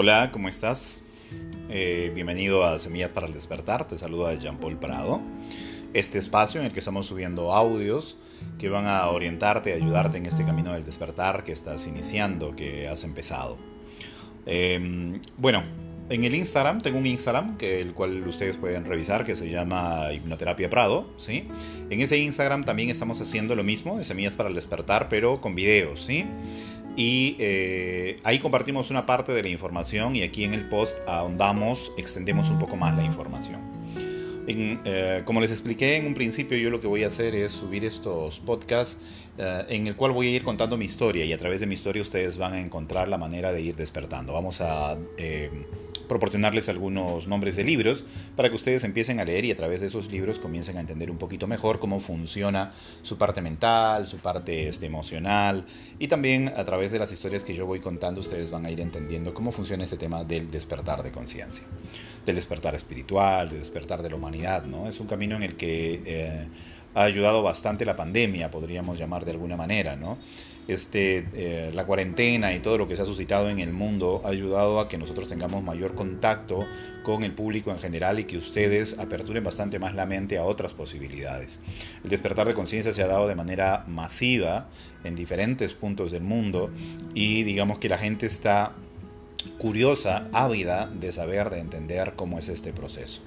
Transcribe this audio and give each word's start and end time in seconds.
Hola, 0.00 0.30
¿cómo 0.30 0.48
estás? 0.48 1.02
Eh, 1.68 2.12
bienvenido 2.14 2.62
a 2.62 2.78
Semillas 2.78 3.10
para 3.10 3.26
el 3.26 3.32
Despertar, 3.32 3.88
te 3.88 3.98
saluda 3.98 4.32
Jean-Paul 4.32 4.78
Prado. 4.78 5.20
Este 5.92 6.18
espacio 6.18 6.60
en 6.60 6.66
el 6.66 6.72
que 6.72 6.78
estamos 6.78 7.06
subiendo 7.06 7.52
audios 7.52 8.16
que 8.60 8.68
van 8.68 8.86
a 8.86 9.08
orientarte, 9.08 9.72
ayudarte 9.72 10.18
en 10.18 10.26
este 10.26 10.44
camino 10.44 10.72
del 10.72 10.84
despertar 10.84 11.42
que 11.42 11.50
estás 11.50 11.84
iniciando, 11.88 12.54
que 12.54 12.86
has 12.86 13.02
empezado. 13.02 13.56
Em, 14.46 15.20
bueno, 15.36 15.64
en 16.10 16.22
el 16.24 16.34
Instagram, 16.34 16.80
tengo 16.80 16.98
un 16.98 17.06
Instagram 17.06 17.58
que 17.58 17.80
el 17.80 17.92
cual 17.92 18.26
ustedes 18.26 18.56
pueden 18.56 18.84
revisar 18.84 19.24
que 19.24 19.34
se 19.34 19.50
llama 19.50 20.12
Hipnoterapia 20.12 20.70
Prado, 20.70 21.12
¿sí? 21.18 21.48
En 21.90 22.00
ese 22.00 22.18
Instagram 22.18 22.64
también 22.64 22.88
estamos 22.88 23.20
haciendo 23.20 23.56
lo 23.56 23.64
mismo, 23.64 23.98
de 23.98 24.04
Semillas 24.04 24.34
para 24.34 24.48
el 24.48 24.54
Despertar, 24.54 25.08
pero 25.08 25.40
con 25.40 25.54
videos, 25.54 26.04
¿sí? 26.04 26.24
Y 26.98 27.36
eh, 27.38 28.16
ahí 28.24 28.40
compartimos 28.40 28.90
una 28.90 29.06
parte 29.06 29.30
de 29.30 29.40
la 29.40 29.48
información 29.48 30.16
y 30.16 30.24
aquí 30.24 30.42
en 30.42 30.52
el 30.52 30.68
post 30.68 30.98
ahondamos, 31.06 31.92
extendemos 31.96 32.50
un 32.50 32.58
poco 32.58 32.74
más 32.74 32.96
la 32.96 33.04
información. 33.04 33.60
Eh, 34.48 35.22
como 35.24 35.40
les 35.40 35.52
expliqué 35.52 35.94
en 35.94 36.06
un 36.06 36.14
principio, 36.14 36.58
yo 36.58 36.70
lo 36.70 36.80
que 36.80 36.88
voy 36.88 37.04
a 37.04 37.06
hacer 37.06 37.36
es 37.36 37.52
subir 37.52 37.84
estos 37.84 38.40
podcasts 38.40 38.98
eh, 39.36 39.64
en 39.68 39.86
el 39.86 39.94
cual 39.94 40.10
voy 40.10 40.26
a 40.26 40.30
ir 40.30 40.42
contando 40.42 40.76
mi 40.76 40.86
historia 40.86 41.24
y 41.24 41.32
a 41.32 41.38
través 41.38 41.60
de 41.60 41.66
mi 41.66 41.74
historia 41.74 42.02
ustedes 42.02 42.36
van 42.36 42.54
a 42.54 42.60
encontrar 42.60 43.06
la 43.06 43.16
manera 43.16 43.52
de 43.52 43.60
ir 43.60 43.76
despertando. 43.76 44.32
Vamos 44.32 44.60
a 44.60 44.98
proporcionarles 46.08 46.68
algunos 46.68 47.26
nombres 47.28 47.56
de 47.56 47.64
libros 47.64 48.04
para 48.36 48.48
que 48.48 48.54
ustedes 48.54 48.84
empiecen 48.84 49.20
a 49.20 49.24
leer 49.24 49.44
y 49.44 49.50
a 49.50 49.56
través 49.56 49.80
de 49.80 49.86
esos 49.86 50.10
libros 50.10 50.38
comiencen 50.38 50.76
a 50.76 50.80
entender 50.80 51.10
un 51.10 51.18
poquito 51.18 51.46
mejor 51.46 51.78
cómo 51.78 52.00
funciona 52.00 52.72
su 53.02 53.18
parte 53.18 53.42
mental, 53.42 54.06
su 54.08 54.18
parte 54.18 54.68
este, 54.68 54.86
emocional 54.86 55.66
y 55.98 56.08
también 56.08 56.48
a 56.56 56.64
través 56.64 56.92
de 56.92 56.98
las 56.98 57.12
historias 57.12 57.42
que 57.42 57.54
yo 57.54 57.66
voy 57.66 57.80
contando 57.80 58.20
ustedes 58.20 58.50
van 58.50 58.66
a 58.66 58.70
ir 58.70 58.80
entendiendo 58.80 59.34
cómo 59.34 59.52
funciona 59.52 59.84
este 59.84 59.96
tema 59.96 60.24
del 60.24 60.50
despertar 60.50 61.02
de 61.02 61.12
conciencia, 61.12 61.64
del 62.24 62.36
despertar 62.36 62.74
espiritual, 62.74 63.48
del 63.50 63.58
despertar 63.58 64.02
de 64.02 64.10
la 64.10 64.16
humanidad, 64.16 64.64
¿no? 64.64 64.88
Es 64.88 65.00
un 65.00 65.06
camino 65.06 65.36
en 65.36 65.42
el 65.42 65.56
que... 65.56 66.02
Eh, 66.04 66.46
ha 66.94 67.02
ayudado 67.02 67.42
bastante 67.42 67.84
la 67.84 67.96
pandemia, 67.96 68.50
podríamos 68.50 68.98
llamar 68.98 69.24
de 69.24 69.32
alguna 69.32 69.56
manera, 69.56 69.96
¿no? 69.96 70.18
Este, 70.66 71.26
eh, 71.32 71.70
la 71.72 71.86
cuarentena 71.86 72.54
y 72.54 72.60
todo 72.60 72.76
lo 72.76 72.86
que 72.86 72.94
se 72.94 73.00
ha 73.00 73.06
suscitado 73.06 73.48
en 73.48 73.58
el 73.58 73.72
mundo 73.72 74.20
ha 74.24 74.28
ayudado 74.28 74.80
a 74.80 74.88
que 74.88 74.98
nosotros 74.98 75.26
tengamos 75.26 75.62
mayor 75.62 75.94
contacto 75.94 76.66
con 77.02 77.24
el 77.24 77.32
público 77.32 77.70
en 77.70 77.78
general 77.78 78.20
y 78.20 78.24
que 78.24 78.36
ustedes 78.36 78.98
aperturen 78.98 79.42
bastante 79.42 79.78
más 79.78 79.94
la 79.94 80.04
mente 80.04 80.36
a 80.36 80.44
otras 80.44 80.74
posibilidades. 80.74 81.58
El 82.04 82.10
despertar 82.10 82.46
de 82.46 82.52
conciencia 82.52 82.92
se 82.92 83.02
ha 83.02 83.06
dado 83.06 83.26
de 83.28 83.34
manera 83.34 83.84
masiva 83.86 84.68
en 85.04 85.16
diferentes 85.16 85.72
puntos 85.72 86.12
del 86.12 86.22
mundo 86.22 86.70
y 87.14 87.44
digamos 87.44 87.78
que 87.78 87.88
la 87.88 87.96
gente 87.96 88.26
está 88.26 88.72
curiosa, 89.56 90.28
ávida 90.32 90.86
de 90.86 91.12
saber, 91.12 91.48
de 91.48 91.60
entender 91.60 92.12
cómo 92.14 92.38
es 92.38 92.48
este 92.50 92.74
proceso. 92.74 93.22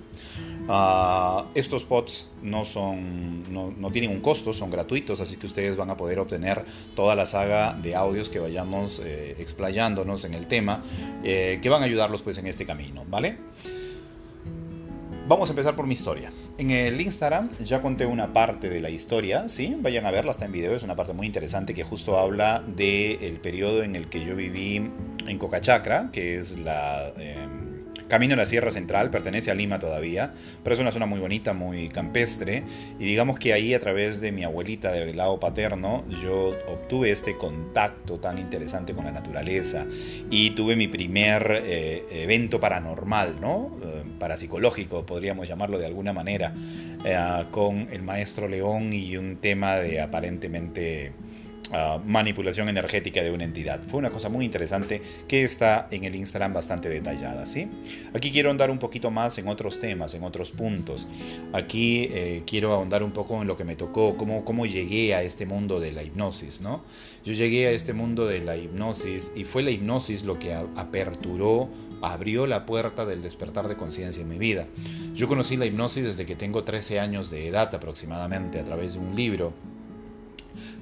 Ah, 0.70 1.46
estos 1.56 1.84
pods 1.84 2.28
no, 2.42 2.66
son, 2.66 3.44
no, 3.52 3.92
tienen 3.92 4.12
un 4.12 4.22
costo, 4.22 4.54
son 4.54 4.70
gratuitos, 4.70 5.20
así 5.20 5.38
que 5.38 5.48
ustedes 5.48 5.76
van 5.76 5.90
a 5.90 5.98
poder 5.98 6.20
obtener 6.20 6.64
toda 6.96 7.16
la 7.16 7.26
saga 7.26 7.74
de 7.74 7.96
audios 7.96 8.30
que 8.30 8.40
vayamos 8.40 9.02
eh, 9.04 9.36
explayándonos 9.40 10.26
en 10.26 10.34
el 10.34 10.48
tema, 10.48 10.84
eh, 11.24 11.60
que 11.62 11.70
van 11.70 11.82
a 11.82 11.86
ayudarlos 11.86 12.22
pues 12.22 12.38
en 12.38 12.48
este 12.48 12.66
camino, 12.66 13.04
¿vale? 13.08 13.38
Vamos 15.28 15.50
a 15.50 15.54
empezar 15.54 15.76
por 15.76 15.88
mi 15.88 15.94
historia. 15.94 16.32
En 16.58 16.72
el 16.72 17.00
Instagram 17.00 17.52
ya 17.64 17.82
conté 17.82 18.06
una 18.06 18.34
parte 18.34 18.70
de 18.70 18.82
la 18.82 18.90
historia, 18.90 19.48
¿sí? 19.48 19.78
Vayan 19.80 20.06
a 20.06 20.12
verla, 20.12 20.32
está 20.32 20.46
en 20.46 20.52
video, 20.52 20.76
es 20.76 20.84
una 20.84 20.96
parte 20.96 21.14
muy 21.14 21.28
interesante 21.28 21.74
que 21.74 21.84
justo 21.84 22.18
habla 22.18 22.64
del 22.68 23.40
periodo 23.42 23.84
en 23.84 23.96
el 23.96 24.10
que 24.10 24.26
yo 24.26 24.36
viví 24.36 24.76
en 25.28 25.38
Cocachacra, 25.38 26.10
que 26.12 26.40
es 26.40 26.58
la... 26.58 27.14
Em, 27.18 27.71
Camino 28.12 28.34
a 28.34 28.38
la 28.38 28.46
Sierra 28.46 28.72
Central, 28.72 29.10
pertenece 29.10 29.52
a 29.52 29.54
Lima 29.54 29.80
todavía, 29.80 30.34
pero 30.66 30.74
es 30.74 30.82
una 30.82 30.92
zona 30.92 31.06
muy 31.06 31.22
bonita, 31.22 31.54
muy 31.54 31.88
campestre. 31.88 32.62
Y 33.00 33.06
digamos 33.06 33.40
que 33.40 33.54
ahí 33.54 33.74
a 33.74 33.80
través 33.80 34.20
de 34.20 34.34
mi 34.34 34.44
abuelita 34.44 34.92
del 34.92 35.16
lado 35.16 35.40
paterno, 35.40 36.04
yo 36.22 36.50
obtuve 36.68 37.12
este 37.12 37.38
contacto 37.38 38.20
tan 38.20 38.38
interesante 38.38 38.94
con 38.94 39.06
la 39.06 39.12
naturaleza 39.12 39.86
y 40.30 40.50
tuve 40.52 40.76
mi 40.76 40.90
primer 40.90 41.64
eh, 41.64 42.04
evento 42.12 42.60
paranormal, 42.60 43.40
¿no? 43.40 43.78
Eh, 43.82 44.04
parapsicológico, 44.20 45.06
podríamos 45.06 45.48
llamarlo 45.48 45.80
de 45.80 45.86
alguna 45.86 46.12
manera, 46.12 46.54
eh, 47.06 47.46
con 47.50 47.88
el 47.94 48.02
maestro 48.02 48.50
León 48.50 48.92
y 48.92 49.16
un 49.16 49.38
tema 49.38 49.78
de 49.78 50.02
aparentemente 50.02 51.14
manipulación 52.06 52.70
energética 52.70 53.22
de 53.22 53.32
una 53.32 53.44
entidad. 53.44 53.82
Fue 53.88 54.00
una 54.00 54.10
cosa 54.10 54.30
muy 54.30 54.46
interesante 54.46 55.02
que 55.28 55.44
está 55.44 55.88
en 55.92 56.04
el 56.04 56.16
Instagram 56.16 56.54
bastante 56.54 56.90
detallada. 56.90 57.46
¿sí? 57.46 57.68
Aquí 58.14 58.32
quiero 58.32 58.50
ahondar 58.50 58.72
un 58.72 58.80
poquito 58.80 59.12
más 59.12 59.38
en 59.38 59.48
otros 59.48 59.80
temas, 59.80 60.14
en 60.14 60.24
otros 60.24 60.52
puntos. 60.52 61.08
Aquí 61.54 62.10
eh, 62.12 62.44
quiero 62.46 62.74
ahondar 62.74 63.04
un 63.04 63.12
poco 63.12 63.42
en 63.42 63.48
lo 63.48 63.56
que 63.56 63.64
me 63.64 63.76
tocó, 63.76 64.18
cómo, 64.18 64.44
cómo 64.44 64.66
llegué 64.66 65.16
a 65.16 65.24
este 65.24 65.46
mundo 65.46 65.80
de 65.80 65.92
la 65.92 66.04
hipnosis. 66.04 66.62
¿no? 66.62 66.84
Yo 67.24 67.34
llegué 67.34 67.68
a 67.68 67.72
este 67.72 67.94
mundo 67.94 68.26
de 68.26 68.40
la 68.40 68.58
hipnosis 68.58 69.32
y 69.36 69.44
fue 69.44 69.64
la 69.64 69.72
hipnosis 69.72 70.24
lo 70.24 70.40
que 70.40 70.54
aperturó, 70.54 71.70
abrió 72.02 72.48
la 72.48 72.66
puerta 72.66 73.06
del 73.06 73.22
despertar 73.22 73.68
de 73.68 73.78
conciencia 73.78 74.22
en 74.22 74.30
mi 74.30 74.38
vida. 74.38 74.68
Yo 75.14 75.28
conocí 75.28 75.58
la 75.58 75.66
hipnosis 75.66 76.04
desde 76.04 76.26
que 76.26 76.36
tengo 76.36 76.64
13 76.64 77.00
años 77.00 77.30
de 77.30 77.48
edad 77.48 77.74
aproximadamente 77.74 78.60
a 78.60 78.66
través 78.66 78.94
de 78.94 79.00
un 79.00 79.16
libro 79.16 79.54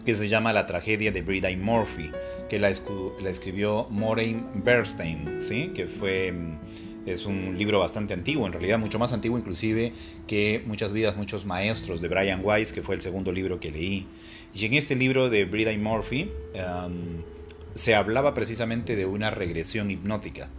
que 0.06 0.13
se 0.13 0.28
llama 0.28 0.53
La 0.53 0.66
tragedia 0.66 1.12
de 1.12 1.22
Brida 1.22 1.50
y 1.50 1.57
Murphy, 1.57 2.12
que 2.50 2.59
la, 2.59 2.69
escribió 2.69 3.88
Maureen 3.90 4.45
Bernstein, 4.63 5.41
¿sí? 5.41 5.72
que 5.75 5.88
fue 5.88 6.31
mm, 6.31 6.57
es 7.06 7.25
un 7.25 7.57
libro 7.57 7.79
bastante 7.79 8.13
antiguo, 8.13 8.45
en 8.45 8.53
realidad 8.53 8.78
mucho 8.78 9.00
más 9.00 9.13
antiguo 9.13 9.38
inclusive 9.38 9.94
que 10.28 10.62
Muchas 10.66 10.94
vidas, 10.94 11.16
muchos 11.17 11.45
maestros 11.45 12.01
de 12.01 12.07
Brian 12.07 12.41
Weiss, 12.44 12.72
que 12.72 12.84
fue 12.84 12.95
el 12.95 13.01
segundo 13.01 13.31
libro 13.31 13.59
que 13.59 13.72
leí. 13.72 14.06
Y 14.53 14.66
en 14.66 14.73
este 14.73 14.95
libro 14.95 15.29
de 15.29 15.45
Brida 15.45 15.72
y 15.72 15.78
Murphy 15.78 16.29
se 17.75 17.96
hablaba 17.96 18.34
precisamente 18.34 18.96
de 18.96 19.06
una 19.06 19.31
regresión 19.31 19.90
hipnótica. 19.90 20.50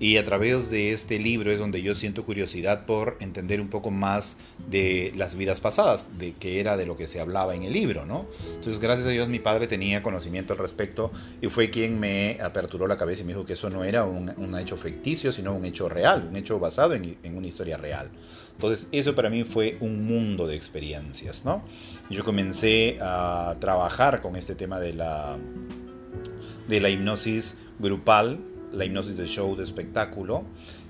Y 0.00 0.16
a 0.16 0.24
través 0.24 0.70
de 0.70 0.92
este 0.92 1.18
libro 1.18 1.50
es 1.50 1.58
donde 1.58 1.82
yo 1.82 1.94
siento 1.94 2.24
curiosidad 2.24 2.86
por 2.86 3.18
entender 3.20 3.60
un 3.60 3.68
poco 3.68 3.90
más 3.90 4.34
de 4.70 5.12
las 5.14 5.36
vidas 5.36 5.60
pasadas, 5.60 6.08
de 6.18 6.32
qué 6.32 6.58
era 6.58 6.78
de 6.78 6.86
lo 6.86 6.96
que 6.96 7.06
se 7.06 7.20
hablaba 7.20 7.54
en 7.54 7.64
el 7.64 7.74
libro, 7.74 8.06
¿no? 8.06 8.24
Entonces, 8.46 8.80
gracias 8.80 9.08
a 9.08 9.10
Dios, 9.10 9.28
mi 9.28 9.40
padre 9.40 9.66
tenía 9.66 10.02
conocimiento 10.02 10.54
al 10.54 10.58
respecto 10.58 11.12
y 11.42 11.48
fue 11.48 11.68
quien 11.68 12.00
me 12.00 12.38
aperturó 12.40 12.86
la 12.86 12.96
cabeza 12.96 13.20
y 13.20 13.24
me 13.26 13.34
dijo 13.34 13.44
que 13.44 13.52
eso 13.52 13.68
no 13.68 13.84
era 13.84 14.04
un, 14.04 14.58
hecho 14.58 14.78
ficticio, 14.78 15.32
sino 15.32 15.54
un 15.54 15.66
hecho 15.66 15.86
real, 15.90 16.28
un 16.30 16.36
hecho 16.36 16.58
basado 16.58 16.94
en, 16.94 17.18
en, 17.22 17.36
una 17.36 17.46
historia 17.46 17.76
real. 17.76 18.08
Entonces, 18.52 18.86
eso 18.92 19.14
para 19.14 19.28
mí 19.28 19.44
fue 19.44 19.76
un 19.80 20.06
mundo 20.06 20.46
de 20.46 20.56
experiencias, 20.56 21.44
¿no? 21.44 21.62
Yo 22.08 22.24
comencé 22.24 22.96
a 23.02 23.54
trabajar 23.60 24.22
con 24.22 24.34
este 24.36 24.54
tema 24.54 24.80
de 24.80 24.94
la, 24.94 25.38
de 26.68 26.80
la 26.80 26.88
hipnosis 26.88 27.54
grupal 27.78 28.38
la 28.72 28.84
hipnosis 28.84 29.16
de 29.16 29.26
show, 29.26 29.56
de 29.56 29.64
espectáculo, 29.64 30.44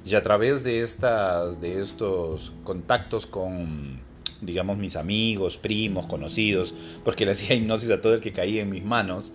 y 0.05 0.15
a 0.15 0.23
través 0.23 0.63
de, 0.65 0.83
estas, 0.83 1.61
de 1.61 1.83
estos 1.83 2.53
contactos 2.65 3.27
con, 3.27 4.01
digamos, 4.41 4.79
mis 4.79 4.97
amigos, 4.97 5.59
primos, 5.59 6.07
conocidos, 6.07 6.75
porque 7.05 7.25
le 7.25 7.33
hacía 7.33 7.55
hipnosis 7.57 7.91
a 7.91 8.01
todo 8.01 8.15
el 8.15 8.21
que 8.21 8.33
caía 8.33 8.63
en 8.63 8.71
mis 8.71 8.85
manos, 8.85 9.33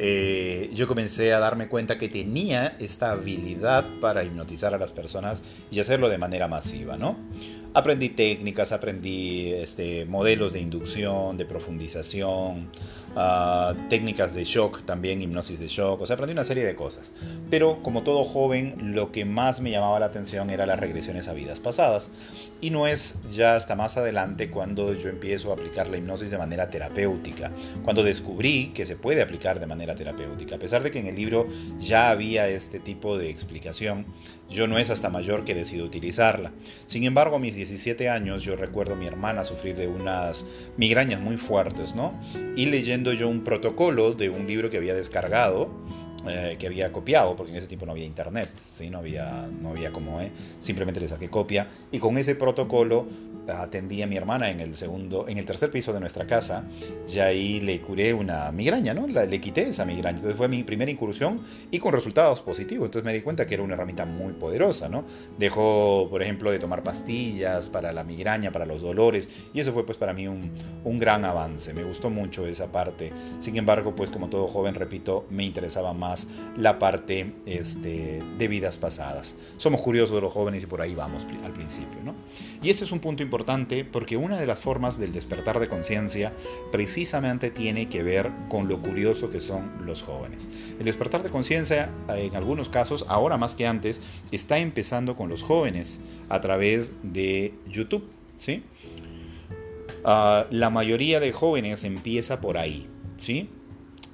eh, 0.00 0.70
yo 0.72 0.86
comencé 0.86 1.32
a 1.32 1.40
darme 1.40 1.66
cuenta 1.66 1.98
que 1.98 2.08
tenía 2.08 2.76
esta 2.78 3.10
habilidad 3.10 3.84
para 4.00 4.22
hipnotizar 4.22 4.72
a 4.72 4.78
las 4.78 4.92
personas 4.92 5.42
y 5.72 5.80
hacerlo 5.80 6.08
de 6.08 6.18
manera 6.18 6.46
masiva, 6.46 6.96
¿no? 6.96 7.16
Aprendí 7.74 8.08
técnicas, 8.08 8.72
aprendí 8.72 9.52
este, 9.52 10.06
modelos 10.06 10.52
de 10.52 10.60
inducción, 10.60 11.36
de 11.36 11.44
profundización, 11.44 12.70
ah, 13.14 13.74
técnicas 13.90 14.34
de 14.34 14.44
shock, 14.44 14.84
también 14.86 15.20
hipnosis 15.20 15.60
de 15.60 15.68
shock, 15.68 16.00
o 16.00 16.06
sea, 16.06 16.14
aprendí 16.14 16.32
una 16.32 16.44
serie 16.44 16.64
de 16.64 16.74
cosas. 16.74 17.12
Pero 17.50 17.82
como 17.82 18.02
todo 18.02 18.24
joven, 18.24 18.94
lo 18.94 19.12
que 19.12 19.24
más 19.24 19.60
me 19.60 19.70
llamaba 19.70 20.00
la 20.00 20.06
atención 20.06 20.48
era 20.48 20.64
las 20.64 20.80
regresiones 20.80 21.28
a 21.28 21.34
vidas 21.34 21.60
pasadas. 21.60 22.08
Y 22.60 22.70
no 22.70 22.86
es 22.86 23.16
ya 23.30 23.54
hasta 23.54 23.76
más 23.76 23.96
adelante 23.96 24.50
cuando 24.50 24.92
yo 24.94 25.10
empiezo 25.10 25.50
a 25.50 25.54
aplicar 25.54 25.88
la 25.88 25.98
hipnosis 25.98 26.30
de 26.30 26.38
manera 26.38 26.68
terapéutica, 26.68 27.52
cuando 27.84 28.02
descubrí 28.02 28.72
que 28.74 28.86
se 28.86 28.96
puede 28.96 29.22
aplicar 29.22 29.60
de 29.60 29.66
manera 29.66 29.87
terapéutica. 29.94 30.56
A 30.56 30.58
pesar 30.58 30.82
de 30.82 30.90
que 30.90 30.98
en 30.98 31.06
el 31.06 31.16
libro 31.16 31.46
ya 31.78 32.10
había 32.10 32.48
este 32.48 32.80
tipo 32.80 33.18
de 33.18 33.30
explicación, 33.30 34.06
yo 34.50 34.66
no 34.66 34.78
es 34.78 34.90
hasta 34.90 35.10
mayor 35.10 35.44
que 35.44 35.54
decido 35.54 35.84
utilizarla. 35.84 36.52
Sin 36.86 37.04
embargo, 37.04 37.36
a 37.36 37.38
mis 37.38 37.54
17 37.54 38.08
años 38.08 38.42
yo 38.42 38.56
recuerdo 38.56 38.94
a 38.94 38.96
mi 38.96 39.06
hermana 39.06 39.44
sufrir 39.44 39.76
de 39.76 39.88
unas 39.88 40.46
migrañas 40.76 41.20
muy 41.20 41.36
fuertes, 41.36 41.94
¿no? 41.94 42.14
Y 42.56 42.66
leyendo 42.66 43.12
yo 43.12 43.28
un 43.28 43.44
protocolo 43.44 44.14
de 44.14 44.30
un 44.30 44.46
libro 44.46 44.70
que 44.70 44.78
había 44.78 44.94
descargado, 44.94 45.70
eh, 46.26 46.56
que 46.58 46.66
había 46.66 46.90
copiado, 46.90 47.36
porque 47.36 47.52
en 47.52 47.58
ese 47.58 47.68
tiempo 47.68 47.86
no 47.86 47.92
había 47.92 48.04
internet, 48.04 48.48
¿sí? 48.70 48.90
no, 48.90 48.98
había, 48.98 49.48
no 49.62 49.70
había 49.70 49.92
como, 49.92 50.20
eh, 50.20 50.32
simplemente 50.58 51.00
le 51.00 51.06
saqué 51.06 51.30
copia, 51.30 51.68
y 51.92 52.00
con 52.00 52.18
ese 52.18 52.34
protocolo 52.34 53.06
atendí 53.48 54.02
a 54.02 54.06
mi 54.06 54.16
hermana 54.16 54.50
en 54.50 54.60
el 54.60 54.76
segundo, 54.76 55.26
en 55.28 55.38
el 55.38 55.44
tercer 55.44 55.70
piso 55.70 55.92
de 55.92 56.00
nuestra 56.00 56.26
casa, 56.26 56.64
y 57.12 57.18
ahí 57.18 57.60
le 57.60 57.80
curé 57.80 58.12
una 58.12 58.50
migraña, 58.52 58.94
¿no? 58.94 59.06
le 59.06 59.40
quité 59.40 59.68
esa 59.68 59.84
migraña. 59.84 60.16
Entonces 60.16 60.36
fue 60.36 60.48
mi 60.48 60.62
primera 60.62 60.90
incursión 60.90 61.40
y 61.70 61.78
con 61.78 61.92
resultados 61.92 62.42
positivos. 62.42 62.86
Entonces 62.86 63.04
me 63.04 63.12
di 63.12 63.22
cuenta 63.22 63.46
que 63.46 63.54
era 63.54 63.62
una 63.62 63.74
herramienta 63.74 64.04
muy 64.04 64.32
poderosa, 64.34 64.88
¿no? 64.88 65.04
Dejó, 65.38 66.08
por 66.10 66.22
ejemplo, 66.22 66.50
de 66.50 66.58
tomar 66.58 66.82
pastillas 66.82 67.66
para 67.66 67.92
la 67.92 68.04
migraña, 68.04 68.50
para 68.50 68.66
los 68.66 68.82
dolores, 68.82 69.28
y 69.54 69.60
eso 69.60 69.72
fue 69.72 69.84
pues 69.86 69.98
para 69.98 70.12
mí 70.12 70.28
un, 70.28 70.50
un 70.84 70.98
gran 70.98 71.24
avance. 71.24 71.72
Me 71.72 71.84
gustó 71.84 72.10
mucho 72.10 72.46
esa 72.46 72.70
parte. 72.70 73.12
Sin 73.38 73.56
embargo, 73.56 73.94
pues 73.94 74.10
como 74.10 74.28
todo 74.28 74.48
joven, 74.48 74.74
repito, 74.74 75.26
me 75.30 75.44
interesaba 75.44 75.92
más 75.92 76.26
la 76.56 76.78
parte 76.78 77.34
este, 77.46 78.22
de 78.38 78.48
vidas 78.48 78.76
pasadas. 78.76 79.34
Somos 79.56 79.80
curiosos 79.80 80.20
los 80.20 80.32
jóvenes 80.32 80.62
y 80.62 80.66
por 80.66 80.80
ahí 80.80 80.94
vamos 80.94 81.26
al 81.44 81.52
principio, 81.52 81.98
¿no? 82.04 82.14
Y 82.62 82.70
este 82.70 82.84
es 82.84 82.92
un 82.92 83.00
punto 83.00 83.22
importante 83.22 83.37
porque 83.90 84.16
una 84.16 84.38
de 84.38 84.46
las 84.46 84.60
formas 84.60 84.98
del 84.98 85.12
despertar 85.12 85.58
de 85.58 85.68
conciencia 85.68 86.32
precisamente 86.72 87.50
tiene 87.50 87.88
que 87.88 88.02
ver 88.02 88.30
con 88.48 88.68
lo 88.68 88.80
curioso 88.80 89.30
que 89.30 89.40
son 89.40 89.86
los 89.86 90.02
jóvenes. 90.02 90.48
El 90.78 90.84
despertar 90.84 91.22
de 91.22 91.30
conciencia, 91.30 91.90
en 92.08 92.34
algunos 92.36 92.68
casos, 92.68 93.04
ahora 93.08 93.36
más 93.36 93.54
que 93.54 93.66
antes, 93.66 94.00
está 94.32 94.58
empezando 94.58 95.16
con 95.16 95.28
los 95.28 95.42
jóvenes 95.42 96.00
a 96.28 96.40
través 96.40 96.92
de 97.02 97.54
YouTube, 97.66 98.08
¿sí? 98.36 98.62
Ah, 100.04 100.46
la 100.50 100.70
mayoría 100.70 101.20
de 101.20 101.32
jóvenes 101.32 101.84
empieza 101.84 102.40
por 102.40 102.58
ahí, 102.58 102.86
¿sí? 103.16 103.48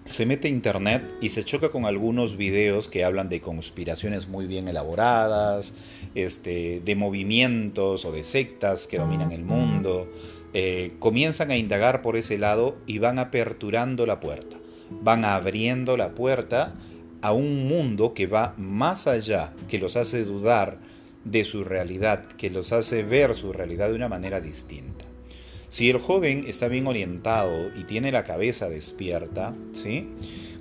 se 0.05 0.27
mete 0.27 0.49
a 0.49 0.51
internet 0.51 1.07
y 1.21 1.31
se 1.31 1.45
choca 1.45 1.71
con 1.71 1.87
algunos 1.87 2.37
videos 2.37 2.89
que 2.89 3.05
hablan 3.05 3.29
de 3.29 3.41
conspiraciones 3.41 4.29
muy 4.29 4.47
bien 4.47 4.69
elaboradas, 4.69 5.73
este, 6.15 6.81
de 6.85 6.97
movimientos 6.97 8.05
o 8.05 8.13
de 8.13 8.25
sectas 8.25 8.87
que 8.87 8.99
dominan 8.99 9.33
el 9.33 9.45
mundo. 9.45 10.09
Eh, 10.53 10.93
comienzan 10.99 11.51
a 11.51 11.57
indagar 11.57 12.03
por 12.03 12.17
ese 12.17 12.39
lado 12.39 12.77
y 12.87 12.99
van 12.99 13.19
aperturando 13.19 14.07
la 14.07 14.21
puerta, 14.21 14.57
van 15.03 15.25
abriendo 15.25 15.97
la 15.97 16.15
puerta 16.15 16.75
a 17.23 17.33
un 17.33 17.67
mundo 17.67 18.15
que 18.15 18.27
va 18.27 18.55
más 18.57 19.07
allá, 19.07 19.53
que 19.69 19.79
los 19.79 19.97
hace 19.97 20.25
dudar 20.25 20.79
de 21.25 21.45
su 21.45 21.65
realidad, 21.65 22.27
que 22.37 22.51
los 22.51 22.73
hace 22.73 23.03
ver 23.03 23.35
su 23.35 23.53
realidad 23.53 23.89
de 23.89 23.95
una 23.95 24.09
manera 24.09 24.41
distinta. 24.41 25.07
Si 25.71 25.91
el 25.91 25.99
joven 25.99 26.45
está 26.47 26.69
bien 26.69 26.87
orientado 26.87 27.71
y 27.77 27.85
tiene 27.85 28.13
la 28.13 28.23
cabeza 28.23 28.69
despierta, 28.69 29.55
¿sí? 29.73 30.07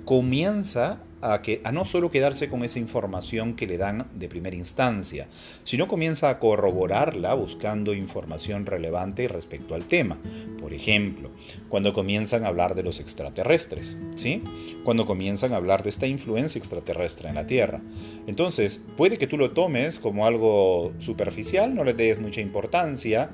comienza 0.04 1.00
a, 1.24 1.40
que, 1.40 1.62
a 1.64 1.72
no 1.72 1.86
solo 1.86 2.10
quedarse 2.10 2.48
con 2.48 2.62
esa 2.64 2.78
información 2.78 3.54
que 3.56 3.66
le 3.66 3.78
dan 3.78 4.06
de 4.14 4.28
primera 4.28 4.54
instancia, 4.54 5.26
sino 5.64 5.88
comienza 5.88 6.28
a 6.28 6.38
corroborarla 6.38 7.32
buscando 7.34 7.94
información 7.94 8.66
relevante 8.66 9.26
respecto 9.26 9.74
al 9.74 9.84
tema. 9.84 10.18
Por 10.60 10.74
ejemplo, 10.74 11.30
cuando 11.70 11.94
comienzan 11.94 12.44
a 12.44 12.48
hablar 12.48 12.74
de 12.74 12.82
los 12.82 13.00
extraterrestres, 13.00 13.96
¿sí? 14.16 14.42
Cuando 14.84 15.06
comienzan 15.06 15.54
a 15.54 15.56
hablar 15.56 15.82
de 15.82 15.90
esta 15.90 16.06
influencia 16.06 16.58
extraterrestre 16.58 17.30
en 17.30 17.36
la 17.36 17.46
Tierra. 17.46 17.80
Entonces, 18.26 18.82
puede 18.96 19.16
que 19.16 19.26
tú 19.26 19.38
lo 19.38 19.52
tomes 19.52 19.98
como 19.98 20.26
algo 20.26 20.92
superficial, 20.98 21.74
no 21.74 21.84
le 21.84 21.94
des 21.94 22.20
mucha 22.20 22.42
importancia, 22.42 23.30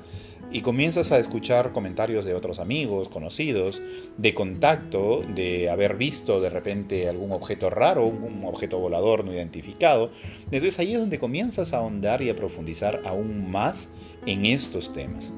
y 0.51 0.61
comienzas 0.61 1.11
a 1.11 1.19
escuchar 1.19 1.71
comentarios 1.71 2.25
de 2.25 2.33
otros 2.33 2.59
amigos, 2.59 3.07
conocidos, 3.09 3.81
de 4.17 4.33
contacto, 4.33 5.21
de 5.35 5.69
haber 5.69 5.95
visto 5.95 6.41
de 6.41 6.49
repente 6.49 7.07
algún 7.07 7.31
objeto 7.31 7.69
raro, 7.69 8.05
un 8.05 8.43
objeto 8.45 8.79
volador 8.79 9.23
no 9.23 9.33
identificado. 9.33 10.11
Entonces 10.45 10.79
ahí 10.79 10.93
es 10.93 10.99
donde 10.99 11.19
comienzas 11.19 11.73
a 11.73 11.77
ahondar 11.77 12.21
y 12.21 12.29
a 12.29 12.35
profundizar 12.35 13.01
aún 13.05 13.49
más 13.49 13.87
en 14.25 14.45
estos 14.45 14.91
temas. 14.93 15.33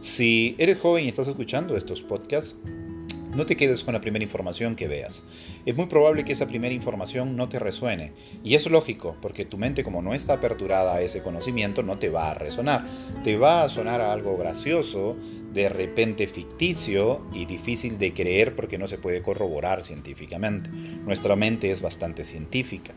Si 0.00 0.54
eres 0.58 0.78
joven 0.78 1.04
y 1.04 1.08
estás 1.08 1.28
escuchando 1.28 1.76
estos 1.76 2.02
podcasts, 2.02 2.56
no 3.34 3.46
te 3.46 3.56
quedes 3.56 3.84
con 3.84 3.94
la 3.94 4.00
primera 4.00 4.24
información 4.24 4.76
que 4.76 4.88
veas. 4.88 5.22
Es 5.64 5.76
muy 5.76 5.86
probable 5.86 6.24
que 6.24 6.32
esa 6.32 6.46
primera 6.46 6.74
información 6.74 7.36
no 7.36 7.48
te 7.48 7.58
resuene. 7.58 8.12
Y 8.42 8.54
es 8.54 8.66
lógico, 8.66 9.16
porque 9.22 9.44
tu 9.44 9.56
mente 9.56 9.84
como 9.84 10.02
no 10.02 10.14
está 10.14 10.34
aperturada 10.34 10.94
a 10.94 11.02
ese 11.02 11.22
conocimiento, 11.22 11.82
no 11.82 11.98
te 11.98 12.08
va 12.08 12.30
a 12.30 12.34
resonar. 12.34 12.84
Te 13.22 13.36
va 13.36 13.62
a 13.62 13.68
sonar 13.68 14.00
algo 14.00 14.36
gracioso, 14.36 15.16
de 15.52 15.68
repente 15.68 16.26
ficticio 16.26 17.22
y 17.32 17.44
difícil 17.44 17.98
de 17.98 18.12
creer 18.12 18.54
porque 18.54 18.78
no 18.78 18.86
se 18.86 18.98
puede 18.98 19.22
corroborar 19.22 19.84
científicamente. 19.84 20.70
Nuestra 20.70 21.36
mente 21.36 21.70
es 21.70 21.80
bastante 21.80 22.24
científica. 22.24 22.92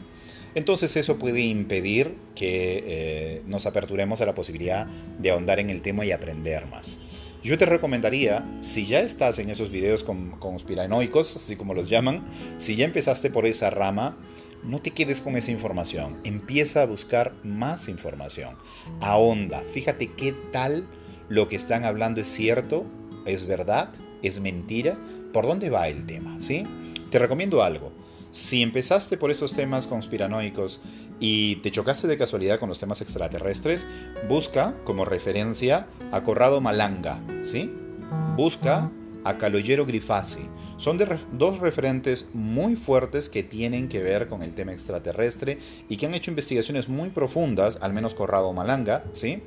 Entonces 0.56 0.96
eso 0.96 1.18
puede 1.18 1.42
impedir 1.42 2.16
que 2.36 2.84
eh, 2.86 3.42
nos 3.48 3.66
aperturemos 3.66 4.22
a 4.22 4.26
la 4.26 4.36
posibilidad 4.36 4.86
de 4.86 5.32
ahondar 5.32 5.60
en 5.60 5.70
el 5.70 5.82
tema 5.82 6.06
y 6.06 6.12
aprender 6.12 6.68
más. 6.68 7.00
Yo 7.44 7.58
te 7.58 7.66
recomendaría, 7.66 8.46
si 8.62 8.86
ya 8.86 9.02
estás 9.02 9.38
en 9.38 9.50
esos 9.50 9.70
videos 9.70 10.06
conspiranoicos, 10.40 11.36
así 11.36 11.58
como 11.58 11.74
los 11.74 11.90
llaman, 11.90 12.24
si 12.58 12.78
ya 12.78 12.86
empezaste 12.86 13.30
por 13.30 13.46
esa 13.46 13.70
rama, 13.70 14.16
no 14.64 14.80
te 14.80 14.92
quedes 14.92 15.20
con 15.20 15.36
esa 15.36 15.52
información. 15.52 16.22
Empieza 16.24 16.82
a 16.82 16.86
buscar 16.86 17.34
más 17.44 17.90
información. 17.90 18.56
Ahonda. 19.02 19.62
Fíjate 19.74 20.12
qué 20.14 20.34
tal 20.54 20.88
lo 21.28 21.50
que 21.50 21.58
están 21.58 21.84
hablando 21.84 22.22
es 22.22 22.28
cierto, 22.28 22.86
es 23.26 23.46
verdad, 23.46 23.90
es 24.22 24.40
mentira, 24.40 24.98
por 25.34 25.46
dónde 25.46 25.70
va 25.70 25.90
el 25.90 26.06
tema, 26.06 26.38
¿sí? 26.40 26.64
Te 27.10 27.20
recomiendo 27.20 27.62
algo. 27.62 27.92
Si 28.32 28.64
empezaste 28.64 29.18
por 29.18 29.32
esos 29.32 29.54
temas 29.54 29.86
conspiranoicos 29.86 30.80
y 31.24 31.56
te 31.62 31.72
chocaste 31.72 32.06
de 32.06 32.18
casualidad 32.18 32.60
con 32.60 32.68
los 32.68 32.80
temas 32.80 33.02
extraterrestres, 33.02 33.88
busca 34.28 34.76
como 34.84 35.06
referencia 35.06 35.88
a 36.12 36.22
Corrado 36.22 36.60
Malanga, 36.60 37.22
¿sí? 37.46 37.72
Busca 38.36 38.92
a 39.24 39.38
Calogero 39.38 39.86
Grifasi. 39.86 40.50
Son 40.76 41.00
dos 41.32 41.60
referentes 41.60 42.28
muy 42.34 42.76
fuertes 42.76 43.30
que 43.30 43.42
tienen 43.42 43.88
que 43.88 44.04
ver 44.04 44.28
con 44.28 44.44
el 44.44 44.54
tema 44.54 44.74
extraterrestre 44.74 45.60
y 45.88 45.96
que 45.96 46.08
han 46.08 46.14
hecho 46.14 46.30
investigaciones 46.30 46.90
muy 46.90 47.10
profundas, 47.10 47.78
al 47.80 47.94
menos 47.94 48.16
Corrado 48.16 48.52
Malanga, 48.52 49.06
¿sí? 49.14 49.44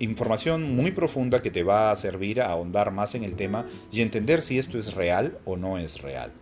Información 0.00 0.74
muy 0.74 0.90
profunda 0.90 1.40
que 1.40 1.52
te 1.52 1.62
va 1.62 1.92
a 1.92 1.96
servir 1.96 2.40
a 2.40 2.50
ahondar 2.50 2.90
más 2.90 3.14
en 3.14 3.22
el 3.22 3.36
tema 3.36 3.64
y 3.92 4.02
entender 4.02 4.42
si 4.42 4.58
esto 4.58 4.76
es 4.76 4.92
real 4.92 5.38
o 5.44 5.56
no 5.56 5.78
es 5.78 6.02
real. 6.02 6.32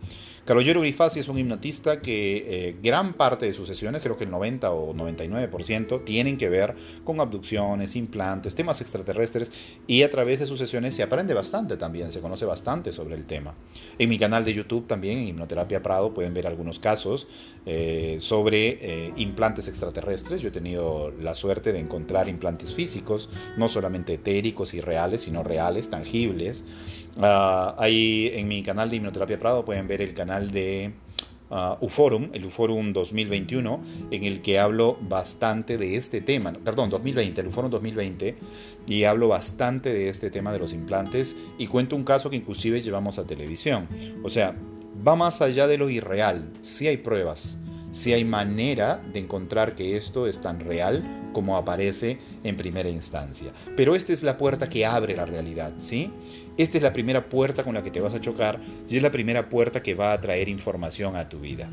Calogero 0.45 0.81
Grifasi 0.81 1.19
es 1.19 1.27
un 1.27 1.39
hipnotista 1.39 2.01
que 2.01 2.67
eh, 2.67 2.75
gran 2.79 3.13
parte 3.13 3.47
de 3.47 3.53
sus 3.53 3.67
sesiones, 3.67 4.03
creo 4.03 4.15
que 4.15 4.25
el 4.25 4.29
90 4.29 4.69
o 4.71 4.93
99%, 4.93 6.03
tienen 6.03 6.37
que 6.37 6.49
ver 6.49 6.75
con 7.03 7.19
abducciones, 7.19 7.95
implantes, 7.95 8.53
temas 8.53 8.79
extraterrestres 8.79 9.51
y 9.87 10.03
a 10.03 10.11
través 10.11 10.39
de 10.39 10.45
sus 10.45 10.59
sesiones 10.59 10.93
se 10.93 11.01
aprende 11.01 11.33
bastante 11.33 11.77
también, 11.77 12.11
se 12.11 12.19
conoce 12.19 12.45
bastante 12.45 12.91
sobre 12.91 13.15
el 13.15 13.25
tema. 13.25 13.55
En 13.97 14.07
mi 14.07 14.19
canal 14.19 14.45
de 14.45 14.53
YouTube 14.53 14.85
también, 14.85 15.17
en 15.17 15.29
Hipnoterapia 15.29 15.81
Prado, 15.81 16.13
pueden 16.13 16.35
ver 16.35 16.45
algunos 16.45 16.77
casos 16.77 17.27
eh, 17.65 18.17
sobre 18.19 18.77
eh, 18.81 19.13
implantes 19.17 19.67
extraterrestres. 19.67 20.41
Yo 20.41 20.49
he 20.49 20.51
tenido 20.51 21.11
la 21.19 21.33
suerte 21.33 21.73
de 21.73 21.79
encontrar 21.79 22.29
implantes 22.29 22.71
físicos, 22.71 23.29
no 23.57 23.67
solamente 23.67 24.13
etéricos 24.13 24.75
y 24.75 24.81
reales, 24.81 25.23
sino 25.23 25.41
reales, 25.41 25.89
tangibles. 25.89 26.63
Uh, 27.17 27.71
ahí 27.77 28.29
en 28.33 28.49
mi 28.49 28.61
canal 28.61 28.89
de 28.89 28.97
Hipnoterapia 28.97 29.39
Prado 29.39 29.63
pueden 29.63 29.87
ver 29.87 30.01
el 30.01 30.13
canal 30.13 30.34
de 30.39 30.91
uh, 31.49 31.83
Uforum, 31.85 32.29
el 32.33 32.45
Uforum 32.45 32.93
2021, 32.93 33.81
en 34.11 34.23
el 34.23 34.41
que 34.41 34.59
hablo 34.59 34.97
bastante 35.01 35.77
de 35.77 35.95
este 35.95 36.21
tema, 36.21 36.53
perdón, 36.53 36.89
2020, 36.89 37.41
el 37.41 37.47
Uforum 37.47 37.71
2020, 37.71 38.35
y 38.87 39.03
hablo 39.03 39.27
bastante 39.27 39.93
de 39.93 40.09
este 40.09 40.29
tema 40.29 40.51
de 40.51 40.59
los 40.59 40.73
implantes 40.73 41.35
y 41.57 41.67
cuento 41.67 41.95
un 41.95 42.03
caso 42.03 42.29
que 42.29 42.35
inclusive 42.35 42.81
llevamos 42.81 43.19
a 43.19 43.25
televisión. 43.25 43.87
O 44.23 44.29
sea, 44.29 44.55
va 45.05 45.15
más 45.15 45.41
allá 45.41 45.67
de 45.67 45.77
lo 45.77 45.89
irreal, 45.89 46.51
sí 46.61 46.87
hay 46.87 46.97
pruebas, 46.97 47.57
si 47.95 48.11
hay 48.11 48.25
manera 48.25 48.97
de 49.13 49.19
encontrar 49.19 49.73
que 49.73 49.95
esto 49.95 50.27
es 50.27 50.41
tan 50.41 50.59
real 50.59 51.29
como 51.31 51.55
aparece 51.55 52.17
en 52.43 52.57
primera 52.57 52.89
instancia. 52.89 53.53
Pero 53.77 53.95
esta 53.95 54.11
es 54.11 54.21
la 54.21 54.37
puerta 54.37 54.67
que 54.67 54.85
abre 54.85 55.15
la 55.15 55.25
realidad, 55.25 55.73
¿sí? 55.79 56.11
Esta 56.57 56.77
es 56.77 56.83
la 56.83 56.91
primera 56.91 57.29
puerta 57.29 57.63
con 57.63 57.73
la 57.73 57.83
que 57.83 57.91
te 57.91 58.01
vas 58.01 58.13
a 58.13 58.19
chocar 58.19 58.59
y 58.89 58.97
es 58.97 59.01
la 59.01 59.11
primera 59.11 59.47
puerta 59.47 59.81
que 59.81 59.95
va 59.95 60.11
a 60.11 60.19
traer 60.19 60.49
información 60.49 61.15
a 61.15 61.29
tu 61.29 61.39
vida. 61.39 61.69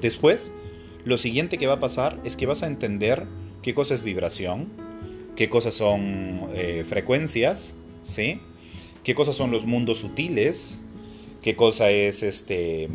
Después, 0.00 0.50
lo 1.04 1.18
siguiente 1.18 1.58
que 1.58 1.66
va 1.66 1.74
a 1.74 1.80
pasar 1.80 2.18
es 2.24 2.34
que 2.34 2.46
vas 2.46 2.62
a 2.62 2.66
entender 2.66 3.26
qué 3.60 3.74
cosa 3.74 3.92
es 3.92 4.02
vibración, 4.02 4.70
qué 5.36 5.50
cosas 5.50 5.74
son 5.74 6.48
eh, 6.54 6.82
frecuencias, 6.88 7.76
¿sí? 8.02 8.40
qué 9.04 9.14
cosas 9.14 9.36
son 9.36 9.50
los 9.50 9.66
mundos 9.66 9.98
sutiles, 9.98 10.80
qué 11.42 11.56
cosa 11.56 11.90
es 11.90 12.22
este 12.22 12.88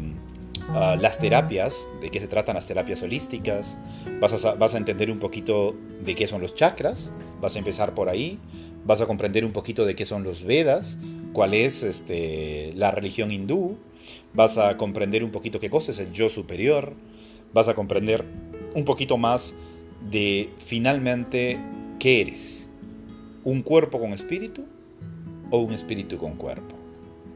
Las 0.73 1.19
terapias, 1.19 1.75
de 2.01 2.09
qué 2.09 2.19
se 2.19 2.27
tratan 2.27 2.55
las 2.55 2.67
terapias 2.67 3.01
holísticas, 3.03 3.77
vas 4.19 4.45
a, 4.45 4.53
vas 4.55 4.73
a 4.73 4.77
entender 4.77 5.11
un 5.11 5.19
poquito 5.19 5.75
de 6.05 6.15
qué 6.15 6.27
son 6.27 6.41
los 6.41 6.55
chakras, 6.55 7.11
vas 7.41 7.55
a 7.55 7.59
empezar 7.59 7.93
por 7.93 8.07
ahí, 8.07 8.39
vas 8.85 9.01
a 9.01 9.05
comprender 9.05 9.43
un 9.43 9.51
poquito 9.51 9.85
de 9.85 9.95
qué 9.95 10.05
son 10.05 10.23
los 10.23 10.43
Vedas, 10.43 10.97
cuál 11.33 11.53
es 11.53 11.83
este, 11.83 12.73
la 12.75 12.91
religión 12.91 13.31
hindú, 13.31 13.77
vas 14.33 14.57
a 14.57 14.77
comprender 14.77 15.23
un 15.23 15.31
poquito 15.31 15.59
qué 15.59 15.69
cosa 15.69 15.91
es 15.91 15.99
el 15.99 16.13
yo 16.13 16.29
superior, 16.29 16.93
vas 17.53 17.67
a 17.67 17.73
comprender 17.73 18.23
un 18.73 18.85
poquito 18.85 19.17
más 19.17 19.53
de 20.09 20.49
finalmente 20.65 21.59
qué 21.99 22.21
eres, 22.21 22.61
¿Un 23.43 23.63
cuerpo 23.63 23.99
con 23.99 24.13
espíritu 24.13 24.65
o 25.49 25.57
un 25.57 25.73
espíritu 25.73 26.19
con 26.19 26.35
cuerpo? 26.35 26.75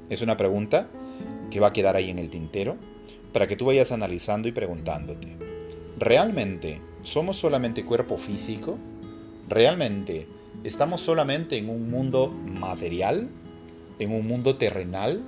Es 0.07 0.21
una 0.21 0.37
pregunta 0.37 0.87
que 1.49 1.59
va 1.59 1.69
a 1.69 1.73
quedar 1.73 1.95
ahí 1.95 2.11
en 2.11 2.19
el 2.19 2.29
tintero 2.29 2.77
para 3.35 3.47
que 3.47 3.57
tú 3.57 3.65
vayas 3.65 3.91
analizando 3.91 4.47
y 4.47 4.53
preguntándote. 4.53 5.35
¿Realmente 5.99 6.79
somos 7.03 7.35
solamente 7.35 7.83
cuerpo 7.83 8.17
físico? 8.17 8.77
¿Realmente 9.49 10.25
estamos 10.63 11.01
solamente 11.01 11.57
en 11.57 11.67
un 11.67 11.91
mundo 11.91 12.29
material? 12.29 13.27
¿En 13.99 14.13
un 14.13 14.25
mundo 14.25 14.55
terrenal? 14.55 15.21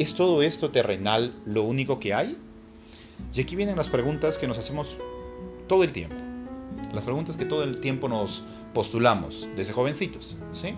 ¿Es 0.00 0.16
todo 0.16 0.42
esto 0.42 0.72
terrenal 0.72 1.32
lo 1.46 1.62
único 1.62 2.00
que 2.00 2.12
hay? 2.12 2.36
Y 3.32 3.40
aquí 3.40 3.54
vienen 3.54 3.76
las 3.76 3.86
preguntas 3.86 4.36
que 4.36 4.48
nos 4.48 4.58
hacemos 4.58 4.98
todo 5.68 5.84
el 5.84 5.92
tiempo. 5.92 6.16
Las 6.92 7.04
preguntas 7.04 7.36
que 7.36 7.44
todo 7.44 7.62
el 7.62 7.80
tiempo 7.80 8.08
nos 8.08 8.42
postulamos 8.74 9.46
desde 9.54 9.72
jovencitos, 9.72 10.36
¿sí? 10.50 10.74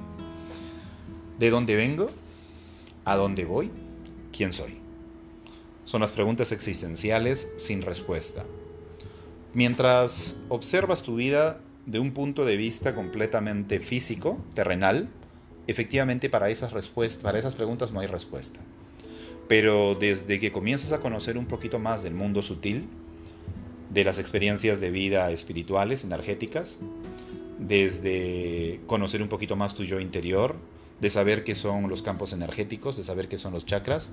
¿De 1.39 1.49
dónde 1.49 1.75
vengo? 1.75 2.11
¿A 3.07 3.17
dónde 3.17 3.47
voy? 3.47 3.71
¿Quién 4.31 4.53
soy? 4.53 4.86
Son 5.87 6.01
las 6.01 6.11
preguntas 6.11 6.51
existenciales 6.51 7.49
sin 7.57 7.81
respuesta. 7.81 8.45
Mientras 9.55 10.37
observas 10.49 11.03
tu 11.03 11.15
vida 11.15 11.61
de 11.87 12.01
un 12.01 12.13
punto 12.13 12.45
de 12.45 12.57
vista 12.57 12.93
completamente 12.93 13.79
físico, 13.79 14.37
terrenal, 14.55 15.09
efectivamente 15.69 16.29
para 16.29 16.51
esas, 16.51 16.73
respuestas, 16.73 17.23
para 17.23 17.39
esas 17.39 17.55
preguntas 17.55 17.93
no 17.93 18.01
hay 18.01 18.09
respuesta. 18.09 18.59
Pero 19.49 19.95
desde 19.95 20.41
que 20.41 20.51
comienzas 20.51 20.91
a 20.91 20.99
conocer 20.99 21.39
un 21.39 21.47
poquito 21.47 21.79
más 21.79 22.03
del 22.03 22.15
mundo 22.15 22.43
sutil, 22.43 22.89
de 23.91 24.03
las 24.03 24.19
experiencias 24.19 24.81
de 24.81 24.91
vida 24.91 25.31
espirituales, 25.31 26.03
energéticas, 26.03 26.81
desde 27.61 28.81
conocer 28.89 29.23
un 29.23 29.29
poquito 29.29 29.55
más 29.55 29.75
tu 29.75 29.85
yo 29.85 30.01
interior, 30.01 30.57
de 31.01 31.11
saber 31.11 31.45
qué 31.45 31.55
son 31.55 31.89
los 31.89 32.03
campos 32.03 32.33
energéticos, 32.33 32.97
de 32.97 33.05
saber 33.05 33.29
qué 33.29 33.39
son 33.39 33.53
los 33.53 33.67
chakras. 33.67 34.11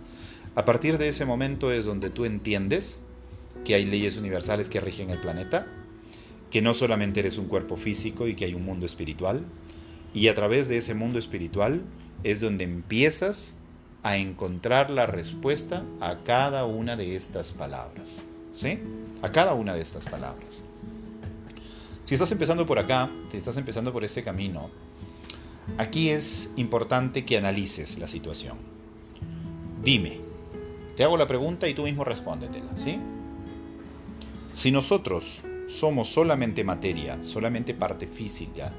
A 0.56 0.66
partir 0.66 0.98
de 0.98 1.08
ese 1.08 1.26
momento 1.26 1.72
es 1.72 1.86
donde 1.86 2.10
tú 2.10 2.26
entiendes 2.26 3.00
que 3.66 3.76
hay 3.76 3.86
leyes 3.86 4.18
universales 4.18 4.70
que 4.70 4.80
rigen 4.80 5.10
el 5.10 5.20
planeta, 5.20 5.66
que 6.52 6.62
no 6.62 6.76
solamente 6.76 7.22
eres 7.22 7.40
un 7.40 7.48
cuerpo 7.48 7.76
físico 7.76 8.28
y 8.28 8.36
que 8.36 8.46
hay 8.46 8.54
un 8.54 8.64
mundo 8.64 8.86
espiritual, 8.86 9.46
y 10.14 10.28
a 10.28 10.36
través 10.36 10.68
de 10.68 10.78
ese 10.78 10.94
mundo 10.94 11.18
espiritual 11.18 11.82
es 12.24 12.40
donde 12.40 12.64
empiezas 12.64 13.56
a 14.04 14.18
encontrar 14.18 14.90
la 14.90 15.08
respuesta 15.08 15.84
a 16.00 16.20
cada 16.24 16.66
una 16.66 16.96
de 16.98 17.16
estas 17.16 17.52
palabras. 17.52 18.22
¿Sí? 18.52 18.78
A 19.24 19.32
cada 19.32 19.56
una 19.56 19.74
de 19.74 19.82
estas 19.82 20.06
palabras. 20.06 20.62
Si 22.04 22.14
estás 22.14 22.32
empezando 22.32 22.68
por 22.68 22.78
acá, 22.78 23.10
si 23.32 23.38
estás 23.38 23.58
empezando 23.58 23.92
por 23.92 24.04
este 24.04 24.24
camino, 24.24 24.70
aquí 25.78 26.10
es 26.10 26.50
importante 26.58 27.26
que 27.26 27.38
analices 27.38 27.98
la 27.98 28.08
situación. 28.08 28.58
Dime, 29.84 30.23
te 30.96 31.04
hago 31.04 31.18
la 31.18 31.28
pregunta 31.28 31.68
y 31.68 31.74
tú 31.74 31.84
mismo 31.84 32.04
respóndetela, 32.04 32.78
¿sí? 32.78 33.00
Si 34.52 34.72
nosotros 34.72 35.40
somos 35.68 36.10
solamente 36.10 36.64
materia, 36.64 37.22
solamente 37.24 37.74
parte 37.74 38.08
física, 38.08 38.72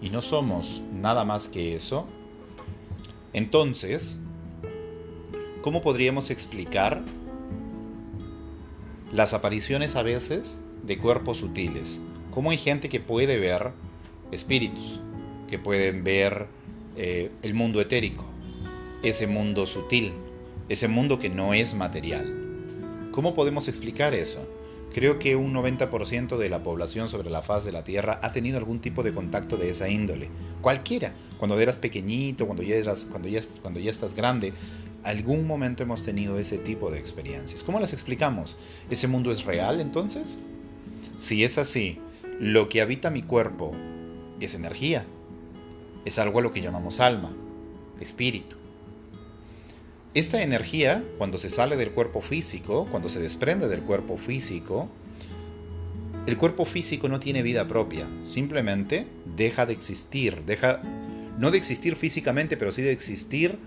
y 0.00 0.10
no 0.10 0.20
somos 0.20 0.82
nada 0.92 1.24
más 1.24 1.48
que 1.48 1.74
eso, 1.74 2.06
entonces, 3.32 4.18
¿cómo 5.62 5.82
podríamos 5.82 6.30
explicar 6.30 7.02
las 9.12 9.34
apariciones 9.34 9.96
a 9.96 10.02
veces 10.02 10.58
de 10.84 10.98
cuerpos 10.98 11.38
sutiles? 11.38 12.00
cómo 12.36 12.50
hay 12.50 12.58
gente 12.58 12.90
que 12.90 13.00
puede 13.00 13.38
ver 13.38 13.72
espíritus, 14.30 15.00
que 15.48 15.58
pueden 15.58 16.04
ver 16.04 16.48
eh, 16.94 17.30
el 17.40 17.54
mundo 17.54 17.80
etérico, 17.80 18.26
ese 19.02 19.26
mundo 19.26 19.64
sutil, 19.64 20.12
ese 20.68 20.88
mundo 20.88 21.18
que 21.18 21.28
no 21.28 21.54
es 21.54 21.74
material. 21.74 23.10
¿Cómo 23.12 23.34
podemos 23.34 23.68
explicar 23.68 24.14
eso? 24.14 24.46
Creo 24.92 25.18
que 25.18 25.36
un 25.36 25.52
90% 25.52 26.38
de 26.38 26.48
la 26.48 26.62
población 26.62 27.08
sobre 27.08 27.30
la 27.30 27.42
faz 27.42 27.64
de 27.64 27.72
la 27.72 27.84
Tierra 27.84 28.18
ha 28.22 28.32
tenido 28.32 28.58
algún 28.58 28.80
tipo 28.80 29.02
de 29.02 29.12
contacto 29.12 29.56
de 29.56 29.70
esa 29.70 29.88
índole. 29.88 30.28
Cualquiera. 30.60 31.12
Cuando 31.38 31.60
eras 31.60 31.76
pequeñito, 31.76 32.46
cuando 32.46 32.62
ya, 32.62 32.76
eras, 32.76 33.06
cuando 33.10 33.28
ya, 33.28 33.40
cuando 33.60 33.78
ya 33.78 33.90
estás 33.90 34.14
grande, 34.14 34.54
algún 35.02 35.46
momento 35.46 35.82
hemos 35.82 36.02
tenido 36.02 36.38
ese 36.38 36.58
tipo 36.58 36.90
de 36.90 36.98
experiencias. 36.98 37.62
¿Cómo 37.62 37.78
las 37.78 37.92
explicamos? 37.92 38.56
¿Ese 38.90 39.06
mundo 39.06 39.30
es 39.30 39.44
real 39.44 39.80
entonces? 39.80 40.38
Si 41.18 41.44
es 41.44 41.58
así, 41.58 41.98
lo 42.40 42.68
que 42.68 42.80
habita 42.80 43.10
mi 43.10 43.22
cuerpo 43.22 43.72
es 44.40 44.54
energía, 44.54 45.04
es 46.04 46.18
algo 46.18 46.38
a 46.38 46.42
lo 46.42 46.52
que 46.52 46.60
llamamos 46.60 47.00
alma, 47.00 47.32
espíritu. 48.00 48.56
Esta 50.16 50.40
energía, 50.40 51.04
cuando 51.18 51.36
se 51.36 51.50
sale 51.50 51.76
del 51.76 51.90
cuerpo 51.90 52.22
físico, 52.22 52.88
cuando 52.90 53.10
se 53.10 53.20
desprende 53.20 53.68
del 53.68 53.82
cuerpo 53.82 54.16
físico, 54.16 54.88
el 56.24 56.38
cuerpo 56.38 56.64
físico 56.64 57.06
no 57.10 57.20
tiene 57.20 57.42
vida 57.42 57.68
propia, 57.68 58.06
simplemente 58.26 59.06
deja 59.36 59.66
de 59.66 59.74
existir, 59.74 60.40
deja 60.46 60.80
no 61.38 61.50
de 61.50 61.58
existir 61.58 61.96
físicamente, 61.96 62.56
pero 62.56 62.72
sí 62.72 62.80
de 62.80 62.92
existir 62.92 63.58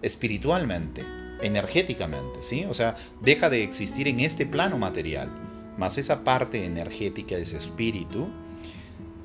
espiritualmente, 0.00 1.04
energéticamente, 1.42 2.40
¿sí? 2.40 2.64
O 2.64 2.72
sea, 2.72 2.96
deja 3.20 3.50
de 3.50 3.62
existir 3.62 4.08
en 4.08 4.20
este 4.20 4.46
plano 4.46 4.78
material. 4.78 5.28
Más 5.76 5.98
esa 5.98 6.24
parte 6.24 6.64
energética, 6.64 7.36
ese 7.36 7.58
espíritu, 7.58 8.28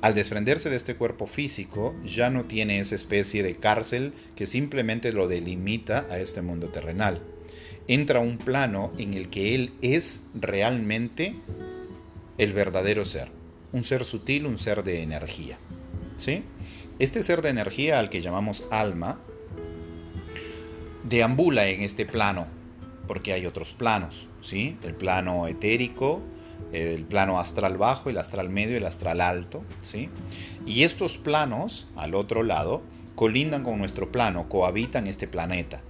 al 0.04 0.14
desprenderse 0.14 0.68
de 0.68 0.76
este 0.76 0.96
cuerpo 0.96 1.26
físico, 1.26 1.94
ya 2.04 2.28
no 2.28 2.44
tiene 2.44 2.78
esa 2.78 2.94
especie 2.94 3.42
de 3.42 3.54
cárcel 3.54 4.12
que 4.36 4.44
simplemente 4.44 5.14
lo 5.14 5.28
delimita 5.28 6.06
a 6.10 6.18
este 6.18 6.42
mundo 6.42 6.68
terrenal. 6.68 7.22
Entra 7.88 8.18
a 8.18 8.22
un 8.22 8.36
plano 8.36 8.92
en 8.98 9.14
el 9.14 9.30
que 9.30 9.54
él 9.54 9.72
es 9.80 10.20
realmente 10.34 11.34
el 12.36 12.52
verdadero 12.52 13.06
ser, 13.06 13.28
un 13.72 13.82
ser 13.84 14.04
sutil, 14.04 14.44
un 14.44 14.58
ser 14.58 14.84
de 14.84 15.02
energía. 15.02 15.56
¿Sí? 16.18 16.42
Este 16.98 17.22
ser 17.22 17.40
de 17.40 17.48
energía 17.48 17.98
al 17.98 18.10
que 18.10 18.20
llamamos 18.20 18.62
alma 18.70 19.20
deambula 21.02 21.66
en 21.68 21.80
este 21.80 22.04
plano, 22.04 22.46
porque 23.08 23.32
hay 23.32 23.46
otros 23.46 23.72
planos, 23.72 24.28
¿sí? 24.42 24.76
El 24.84 24.96
plano 24.96 25.48
etérico, 25.48 26.20
el 26.72 27.04
plano 27.04 27.38
astral 27.38 27.78
bajo, 27.78 28.10
el 28.10 28.18
astral 28.18 28.48
medio 28.48 28.76
el 28.76 28.86
astral 28.86 29.20
alto, 29.20 29.62
¿sí? 29.82 30.10
Y 30.66 30.82
estos 30.82 31.18
planos, 31.18 31.86
al 31.96 32.14
otro 32.14 32.42
lado, 32.42 32.82
colindan 33.14 33.62
con 33.62 33.78
nuestro 33.78 34.10
plano, 34.10 34.48
cohabitan 34.48 35.06
este 35.06 35.28
planeta. 35.28 35.82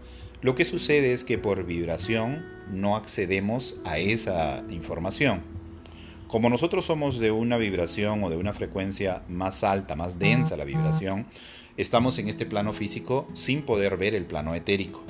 Lo 0.42 0.54
que 0.54 0.64
sucede 0.64 1.14
es 1.14 1.24
que 1.24 1.38
por 1.38 1.64
vibración 1.64 2.44
no 2.70 2.96
accedemos 2.96 3.76
a 3.84 3.98
esa 3.98 4.62
información. 4.68 5.42
Como 6.28 6.50
nosotros 6.50 6.84
somos 6.84 7.18
de 7.18 7.30
una 7.30 7.56
vibración 7.56 8.22
o 8.24 8.30
de 8.30 8.36
una 8.36 8.52
frecuencia 8.52 9.22
más 9.28 9.64
alta, 9.64 9.96
más 9.96 10.18
densa 10.18 10.56
la 10.56 10.64
vibración, 10.64 11.26
estamos 11.76 12.18
en 12.18 12.28
este 12.28 12.44
plano 12.44 12.72
físico 12.72 13.28
sin 13.34 13.62
poder 13.62 13.96
ver 13.96 14.14
el 14.14 14.26
plano 14.26 14.54
etérico. 14.54 15.02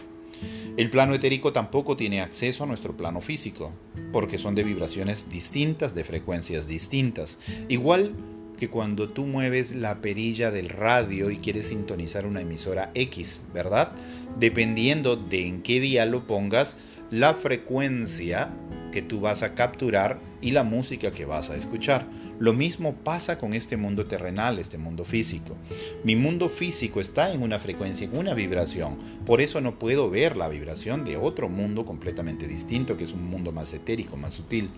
El 0.76 0.90
plano 0.90 1.14
etérico 1.14 1.52
tampoco 1.52 1.96
tiene 1.96 2.20
acceso 2.20 2.64
a 2.64 2.66
nuestro 2.66 2.96
plano 2.96 3.20
físico, 3.20 3.72
porque 4.12 4.38
son 4.38 4.54
de 4.54 4.64
vibraciones 4.64 5.28
distintas, 5.30 5.94
de 5.94 6.04
frecuencias 6.04 6.66
distintas. 6.66 7.38
Igual 7.68 8.12
que 8.56 8.68
cuando 8.68 9.08
tú 9.08 9.26
mueves 9.26 9.74
la 9.74 10.00
perilla 10.00 10.50
del 10.50 10.68
radio 10.68 11.30
y 11.30 11.38
quieres 11.38 11.68
sintonizar 11.68 12.26
una 12.26 12.40
emisora 12.40 12.90
X, 12.94 13.42
¿verdad? 13.52 13.92
Dependiendo 14.38 15.16
de 15.16 15.46
en 15.46 15.62
qué 15.62 15.80
día 15.80 16.06
lo 16.06 16.26
pongas, 16.26 16.76
la 17.10 17.34
frecuencia 17.34 18.50
que 18.92 19.02
tú 19.02 19.20
vas 19.20 19.42
a 19.42 19.54
capturar 19.54 20.18
y 20.40 20.52
la 20.52 20.62
música 20.62 21.10
que 21.10 21.24
vas 21.24 21.50
a 21.50 21.56
escuchar. 21.56 22.06
Lo 22.38 22.52
mismo 22.52 22.94
pasa 22.94 23.38
con 23.38 23.54
este 23.54 23.76
mundo 23.76 24.06
terrenal, 24.06 24.58
este 24.58 24.76
mundo 24.76 25.04
físico. 25.04 25.56
Mi 26.02 26.16
mundo 26.16 26.48
físico 26.48 27.00
está 27.00 27.32
en 27.32 27.42
una 27.42 27.60
frecuencia, 27.60 28.06
en 28.06 28.16
una 28.16 28.34
vibración. 28.34 28.96
Por 29.24 29.40
eso 29.40 29.60
no 29.60 29.78
puedo 29.78 30.10
ver 30.10 30.36
la 30.36 30.48
vibración 30.48 31.04
de 31.04 31.16
otro 31.16 31.48
mundo 31.48 31.86
completamente 31.86 32.48
distinto, 32.48 32.96
que 32.96 33.04
es 33.04 33.12
un 33.12 33.24
mundo 33.24 33.52
más 33.52 33.72
etérico, 33.72 34.16
más 34.16 34.34
sutil. 34.34 34.70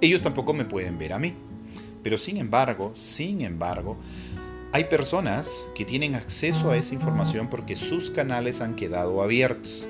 Ellos 0.00 0.22
tampoco 0.22 0.54
me 0.54 0.64
pueden 0.64 0.98
ver 0.98 1.12
a 1.12 1.18
mí. 1.18 1.34
Pero 2.02 2.18
sin 2.18 2.36
embargo, 2.36 2.92
sin 2.94 3.42
embargo, 3.42 3.96
hay 4.72 4.84
personas 4.84 5.68
que 5.74 5.84
tienen 5.84 6.14
acceso 6.14 6.70
a 6.70 6.76
esa 6.76 6.94
información 6.94 7.48
porque 7.48 7.76
sus 7.76 8.10
canales 8.10 8.60
han 8.60 8.74
quedado 8.74 9.22
abiertos. 9.22 9.86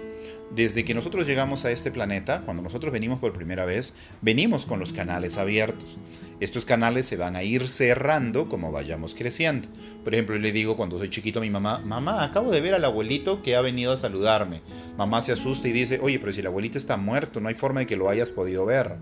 Desde 0.50 0.84
que 0.84 0.94
nosotros 0.94 1.26
llegamos 1.26 1.64
a 1.64 1.70
este 1.70 1.90
planeta, 1.90 2.42
cuando 2.44 2.62
nosotros 2.62 2.92
venimos 2.92 3.18
por 3.18 3.34
primera 3.34 3.66
vez, 3.66 3.94
venimos 4.22 4.64
con 4.64 4.80
los 4.80 4.94
canales 4.94 5.36
abiertos. 5.36 5.98
Estos 6.40 6.64
canales 6.64 7.06
se 7.06 7.16
van 7.16 7.36
a 7.36 7.42
ir 7.42 7.68
cerrando 7.68 8.46
como 8.46 8.72
vayamos 8.72 9.14
creciendo. 9.14 9.68
Por 10.04 10.14
ejemplo, 10.14 10.36
yo 10.36 10.42
le 10.42 10.52
digo 10.52 10.76
cuando 10.76 10.98
soy 10.98 11.10
chiquito 11.10 11.40
a 11.40 11.42
mi 11.42 11.50
mamá, 11.50 11.80
mamá, 11.80 12.24
acabo 12.24 12.50
de 12.50 12.62
ver 12.62 12.74
al 12.74 12.84
abuelito 12.84 13.42
que 13.42 13.56
ha 13.56 13.60
venido 13.60 13.92
a 13.92 13.98
saludarme. 13.98 14.62
Mamá 14.96 15.20
se 15.20 15.32
asusta 15.32 15.68
y 15.68 15.72
dice, 15.72 16.00
oye, 16.02 16.18
pero 16.18 16.32
si 16.32 16.40
el 16.40 16.46
abuelito 16.46 16.78
está 16.78 16.96
muerto, 16.96 17.40
no 17.40 17.48
hay 17.48 17.54
forma 17.54 17.80
de 17.80 17.86
que 17.86 17.96
lo 17.96 18.08
hayas 18.08 18.30
podido 18.30 18.64
ver. 18.64 18.96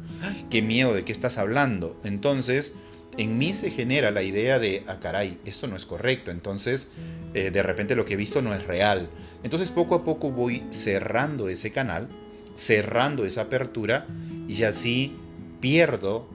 Qué 0.51 0.63
miedo, 0.63 0.95
¿de 0.95 1.05
qué 1.05 1.13
estás 1.13 1.39
hablando? 1.39 2.01
Entonces, 2.03 2.75
en 3.19 3.39
mí 3.39 3.55
se 3.55 3.71
genera 3.71 4.11
la 4.11 4.23
idea 4.23 4.59
de, 4.59 4.85
ah, 4.87 4.99
caray, 5.01 5.39
esto 5.45 5.67
no 5.67 5.77
es 5.77 5.87
correcto, 5.87 6.31
entonces 6.31 6.89
eh, 7.35 7.51
de 7.51 7.63
repente 7.63 7.97
lo 7.97 8.05
que 8.05 8.15
he 8.15 8.17
visto 8.17 8.43
no 8.43 8.55
es 8.55 8.67
real. 8.67 9.09
Entonces 9.43 9.69
poco 9.69 9.95
a 9.95 10.05
poco 10.05 10.31
voy 10.31 10.65
cerrando 10.71 11.49
ese 11.49 11.71
canal, 11.71 12.09
cerrando 12.57 13.25
esa 13.25 13.43
apertura 13.43 14.07
y 14.49 14.63
así 14.63 15.15
pierdo 15.61 16.29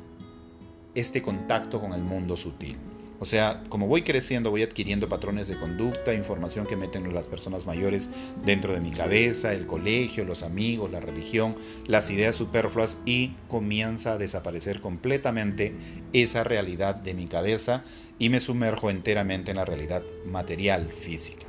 este 0.95 1.21
contacto 1.21 1.79
con 1.79 1.93
el 1.93 2.01
mundo 2.01 2.35
sutil. 2.35 2.77
O 3.21 3.25
sea, 3.25 3.61
como 3.69 3.85
voy 3.85 4.01
creciendo, 4.01 4.49
voy 4.49 4.63
adquiriendo 4.63 5.07
patrones 5.07 5.47
de 5.47 5.55
conducta, 5.55 6.11
información 6.11 6.65
que 6.65 6.75
meten 6.75 7.13
las 7.13 7.27
personas 7.27 7.67
mayores 7.67 8.09
dentro 8.43 8.73
de 8.73 8.81
mi 8.81 8.89
cabeza, 8.89 9.53
el 9.53 9.67
colegio, 9.67 10.25
los 10.25 10.41
amigos, 10.41 10.91
la 10.91 11.01
religión, 11.01 11.55
las 11.85 12.09
ideas 12.09 12.33
superfluas 12.33 12.97
y 13.05 13.35
comienza 13.47 14.13
a 14.13 14.17
desaparecer 14.17 14.81
completamente 14.81 15.75
esa 16.13 16.43
realidad 16.43 16.95
de 16.95 17.13
mi 17.13 17.27
cabeza 17.27 17.83
y 18.17 18.29
me 18.29 18.39
sumerjo 18.39 18.89
enteramente 18.89 19.51
en 19.51 19.57
la 19.57 19.65
realidad 19.65 20.01
material, 20.25 20.91
física. 20.91 21.45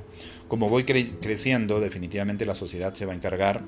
Como 0.49 0.69
voy 0.69 0.85
creciendo, 0.85 1.81
definitivamente 1.81 2.45
la 2.45 2.55
sociedad 2.55 2.93
se 2.93 3.07
va 3.07 3.13
a 3.13 3.17
encargar 3.17 3.63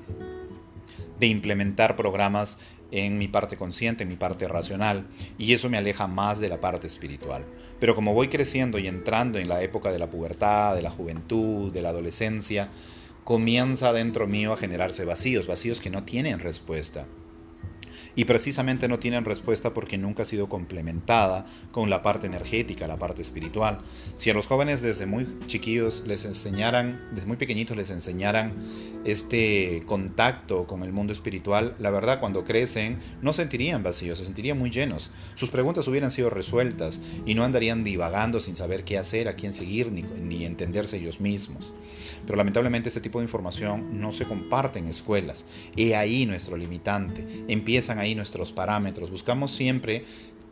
de 1.19 1.25
implementar 1.25 1.95
programas 1.95 2.59
en 2.91 3.17
mi 3.17 3.27
parte 3.27 3.57
consciente, 3.57 4.03
en 4.03 4.09
mi 4.09 4.15
parte 4.15 4.47
racional, 4.47 5.07
y 5.37 5.53
eso 5.53 5.69
me 5.69 5.77
aleja 5.77 6.07
más 6.07 6.39
de 6.39 6.49
la 6.49 6.59
parte 6.59 6.87
espiritual. 6.87 7.45
Pero 7.79 7.95
como 7.95 8.13
voy 8.13 8.29
creciendo 8.29 8.79
y 8.79 8.87
entrando 8.87 9.37
en 9.39 9.49
la 9.49 9.61
época 9.61 9.91
de 9.91 9.99
la 9.99 10.09
pubertad, 10.09 10.75
de 10.75 10.81
la 10.81 10.91
juventud, 10.91 11.71
de 11.71 11.81
la 11.81 11.89
adolescencia, 11.89 12.69
comienza 13.23 13.91
dentro 13.91 14.27
mío 14.27 14.53
a 14.53 14.57
generarse 14.57 15.03
vacíos, 15.05 15.47
vacíos 15.47 15.81
que 15.81 15.89
no 15.89 16.03
tienen 16.03 16.39
respuesta 16.39 17.05
y 18.15 18.25
precisamente 18.25 18.87
no 18.87 18.99
tienen 18.99 19.25
respuesta 19.25 19.73
porque 19.73 19.97
nunca 19.97 20.23
ha 20.23 20.25
sido 20.25 20.47
complementada 20.47 21.45
con 21.71 21.89
la 21.89 22.01
parte 22.01 22.27
energética, 22.27 22.87
la 22.87 22.97
parte 22.97 23.21
espiritual. 23.21 23.79
Si 24.15 24.29
a 24.29 24.33
los 24.33 24.45
jóvenes 24.45 24.81
desde 24.81 25.05
muy 25.05 25.27
chiquillos 25.47 26.03
les 26.05 26.25
enseñaran, 26.25 27.09
desde 27.11 27.27
muy 27.27 27.37
pequeñitos 27.37 27.75
les 27.75 27.89
enseñaran 27.89 28.53
este 29.03 29.83
contacto 29.85 30.65
con 30.65 30.83
el 30.83 30.91
mundo 30.91 31.13
espiritual, 31.13 31.75
la 31.79 31.91
verdad 31.91 32.19
cuando 32.19 32.43
crecen 32.43 32.99
no 33.21 33.33
sentirían 33.33 33.83
vacíos, 33.83 34.19
se 34.19 34.25
sentirían 34.25 34.57
muy 34.57 34.69
llenos. 34.69 35.11
Sus 35.35 35.49
preguntas 35.49 35.87
hubieran 35.87 36.11
sido 36.11 36.29
resueltas 36.29 36.99
y 37.25 37.35
no 37.35 37.43
andarían 37.43 37.83
divagando 37.83 38.39
sin 38.39 38.55
saber 38.55 38.83
qué 38.83 38.97
hacer, 38.97 39.27
a 39.27 39.35
quién 39.35 39.53
seguir, 39.53 39.91
ni, 39.91 40.03
ni 40.03 40.45
entenderse 40.45 40.97
ellos 40.97 41.19
mismos. 41.19 41.73
Pero 42.25 42.37
lamentablemente 42.37 42.89
este 42.89 43.01
tipo 43.01 43.19
de 43.19 43.25
información 43.25 43.99
no 43.99 44.11
se 44.11 44.25
comparte 44.25 44.79
en 44.79 44.87
escuelas. 44.87 45.45
He 45.75 45.95
ahí 45.95 46.25
nuestro 46.25 46.57
limitante. 46.57 47.45
Empiezan 47.47 47.99
ahí 48.05 48.15
nuestros 48.15 48.51
parámetros. 48.51 49.11
Buscamos 49.11 49.51
siempre 49.51 50.05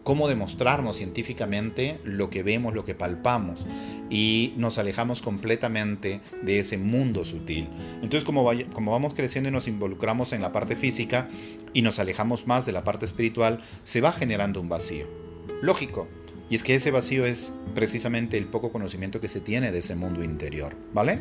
cómo 0.03 0.27
demostrarnos 0.27 0.97
científicamente 0.97 1.99
lo 2.03 2.29
que 2.29 2.43
vemos, 2.43 2.73
lo 2.73 2.83
que 2.83 2.93
palpamos 2.93 3.65
y 4.09 4.53
nos 4.57 4.77
alejamos 4.77 5.21
completamente 5.21 6.19
de 6.41 6.59
ese 6.59 6.77
mundo 6.77 7.23
sutil. 7.23 7.67
Entonces 8.01 8.23
como, 8.23 8.49
como 8.73 8.91
vamos 8.91 9.13
creciendo 9.13 9.49
y 9.49 9.51
nos 9.53 9.67
involucramos 9.67 10.33
en 10.33 10.41
la 10.41 10.51
parte 10.51 10.75
física 10.75 11.29
y 11.73 11.81
nos 11.81 11.99
alejamos 11.99 12.47
más 12.47 12.65
de 12.65 12.73
la 12.73 12.83
parte 12.83 13.05
espiritual, 13.05 13.61
se 13.83 14.01
va 14.01 14.11
generando 14.11 14.59
un 14.59 14.69
vacío. 14.69 15.07
Lógico, 15.61 16.07
y 16.53 16.55
es 16.55 16.61
que 16.61 16.75
ese 16.75 16.91
vacío 16.91 17.25
es 17.25 17.51
precisamente 17.73 18.37
el 18.37 18.45
poco 18.45 18.71
conocimiento 18.71 19.19
que 19.19 19.27
se 19.27 19.41
tiene 19.41 19.71
de 19.71 19.79
ese 19.79 19.95
mundo 19.95 20.23
interior, 20.23 20.75
¿vale? 20.93 21.19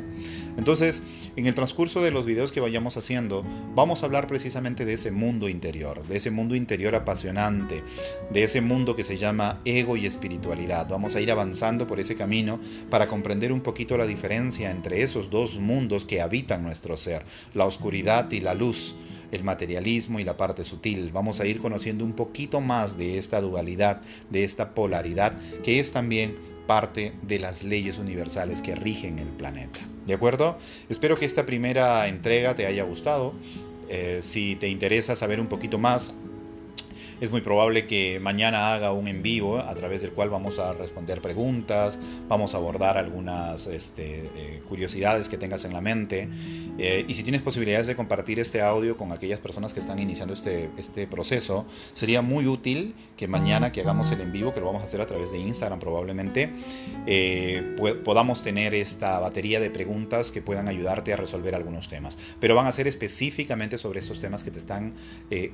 Entonces, 0.58 1.02
en 1.36 1.46
el 1.46 1.54
transcurso 1.54 2.02
de 2.02 2.10
los 2.10 2.26
videos 2.26 2.52
que 2.52 2.60
vayamos 2.60 2.98
haciendo, 2.98 3.42
vamos 3.74 4.02
a 4.02 4.04
hablar 4.04 4.26
precisamente 4.26 4.84
de 4.84 4.92
ese 4.92 5.10
mundo 5.10 5.48
interior, 5.48 6.06
de 6.06 6.18
ese 6.18 6.30
mundo 6.30 6.54
interior 6.54 6.94
apasionante, 6.94 7.82
de 8.30 8.42
ese 8.42 8.60
mundo 8.60 8.94
que 8.94 9.04
se 9.04 9.16
llama 9.16 9.62
ego 9.64 9.96
y 9.96 10.04
espiritualidad. 10.04 10.86
Vamos 10.90 11.16
a 11.16 11.22
ir 11.22 11.32
avanzando 11.32 11.86
por 11.86 11.98
ese 11.98 12.14
camino 12.14 12.60
para 12.90 13.06
comprender 13.06 13.52
un 13.52 13.62
poquito 13.62 13.96
la 13.96 14.04
diferencia 14.04 14.70
entre 14.70 15.02
esos 15.02 15.30
dos 15.30 15.58
mundos 15.58 16.04
que 16.04 16.20
habitan 16.20 16.62
nuestro 16.62 16.98
ser, 16.98 17.24
la 17.54 17.64
oscuridad 17.64 18.30
y 18.32 18.40
la 18.40 18.52
luz 18.52 18.94
el 19.32 19.42
materialismo 19.42 20.20
y 20.20 20.24
la 20.24 20.36
parte 20.36 20.62
sutil. 20.62 21.10
Vamos 21.10 21.40
a 21.40 21.46
ir 21.46 21.58
conociendo 21.58 22.04
un 22.04 22.12
poquito 22.12 22.60
más 22.60 22.96
de 22.96 23.18
esta 23.18 23.40
dualidad, 23.40 24.02
de 24.30 24.44
esta 24.44 24.74
polaridad, 24.74 25.32
que 25.64 25.80
es 25.80 25.90
también 25.90 26.36
parte 26.66 27.12
de 27.22 27.38
las 27.38 27.64
leyes 27.64 27.98
universales 27.98 28.62
que 28.62 28.76
rigen 28.76 29.18
el 29.18 29.28
planeta. 29.28 29.80
¿De 30.06 30.14
acuerdo? 30.14 30.58
Espero 30.88 31.16
que 31.16 31.24
esta 31.24 31.44
primera 31.44 32.06
entrega 32.06 32.54
te 32.54 32.66
haya 32.66 32.84
gustado. 32.84 33.34
Eh, 33.88 34.20
si 34.22 34.56
te 34.56 34.68
interesa 34.68 35.16
saber 35.16 35.40
un 35.40 35.48
poquito 35.48 35.78
más 35.78 36.12
es 37.22 37.30
muy 37.30 37.40
probable 37.40 37.86
que 37.86 38.18
mañana 38.18 38.74
haga 38.74 38.90
un 38.90 39.06
en 39.06 39.22
vivo 39.22 39.58
a 39.58 39.72
través 39.76 40.02
del 40.02 40.10
cual 40.10 40.28
vamos 40.28 40.58
a 40.58 40.72
responder 40.72 41.20
preguntas, 41.20 41.96
vamos 42.26 42.52
a 42.52 42.56
abordar 42.56 42.98
algunas 42.98 43.68
este, 43.68 44.24
eh, 44.36 44.62
curiosidades 44.68 45.28
que 45.28 45.38
tengas 45.38 45.64
en 45.64 45.72
la 45.72 45.80
mente. 45.80 46.28
Eh, 46.78 47.04
y 47.06 47.14
si 47.14 47.22
tienes 47.22 47.40
posibilidades 47.40 47.86
de 47.86 47.94
compartir 47.94 48.40
este 48.40 48.60
audio 48.60 48.96
con 48.96 49.12
aquellas 49.12 49.38
personas 49.38 49.72
que 49.72 49.78
están 49.78 50.00
iniciando 50.00 50.34
este, 50.34 50.68
este 50.76 51.06
proceso, 51.06 51.64
sería 51.94 52.22
muy 52.22 52.48
útil 52.48 52.96
que 53.16 53.28
mañana 53.28 53.70
que 53.70 53.82
hagamos 53.82 54.10
el 54.10 54.20
en 54.20 54.32
vivo, 54.32 54.52
que 54.52 54.58
lo 54.58 54.66
vamos 54.66 54.82
a 54.82 54.86
hacer 54.86 55.00
a 55.00 55.06
través 55.06 55.30
de 55.30 55.38
Instagram 55.38 55.78
probablemente, 55.78 56.50
eh, 57.06 57.76
podamos 58.04 58.42
tener 58.42 58.74
esta 58.74 59.20
batería 59.20 59.60
de 59.60 59.70
preguntas 59.70 60.32
que 60.32 60.42
puedan 60.42 60.66
ayudarte 60.66 61.12
a 61.12 61.16
resolver 61.16 61.54
algunos 61.54 61.88
temas. 61.88 62.18
Pero 62.40 62.56
van 62.56 62.66
a 62.66 62.72
ser 62.72 62.88
específicamente 62.88 63.78
sobre 63.78 64.00
estos 64.00 64.18
temas 64.18 64.42
que 64.42 64.50
te 64.50 64.58
están 64.58 64.94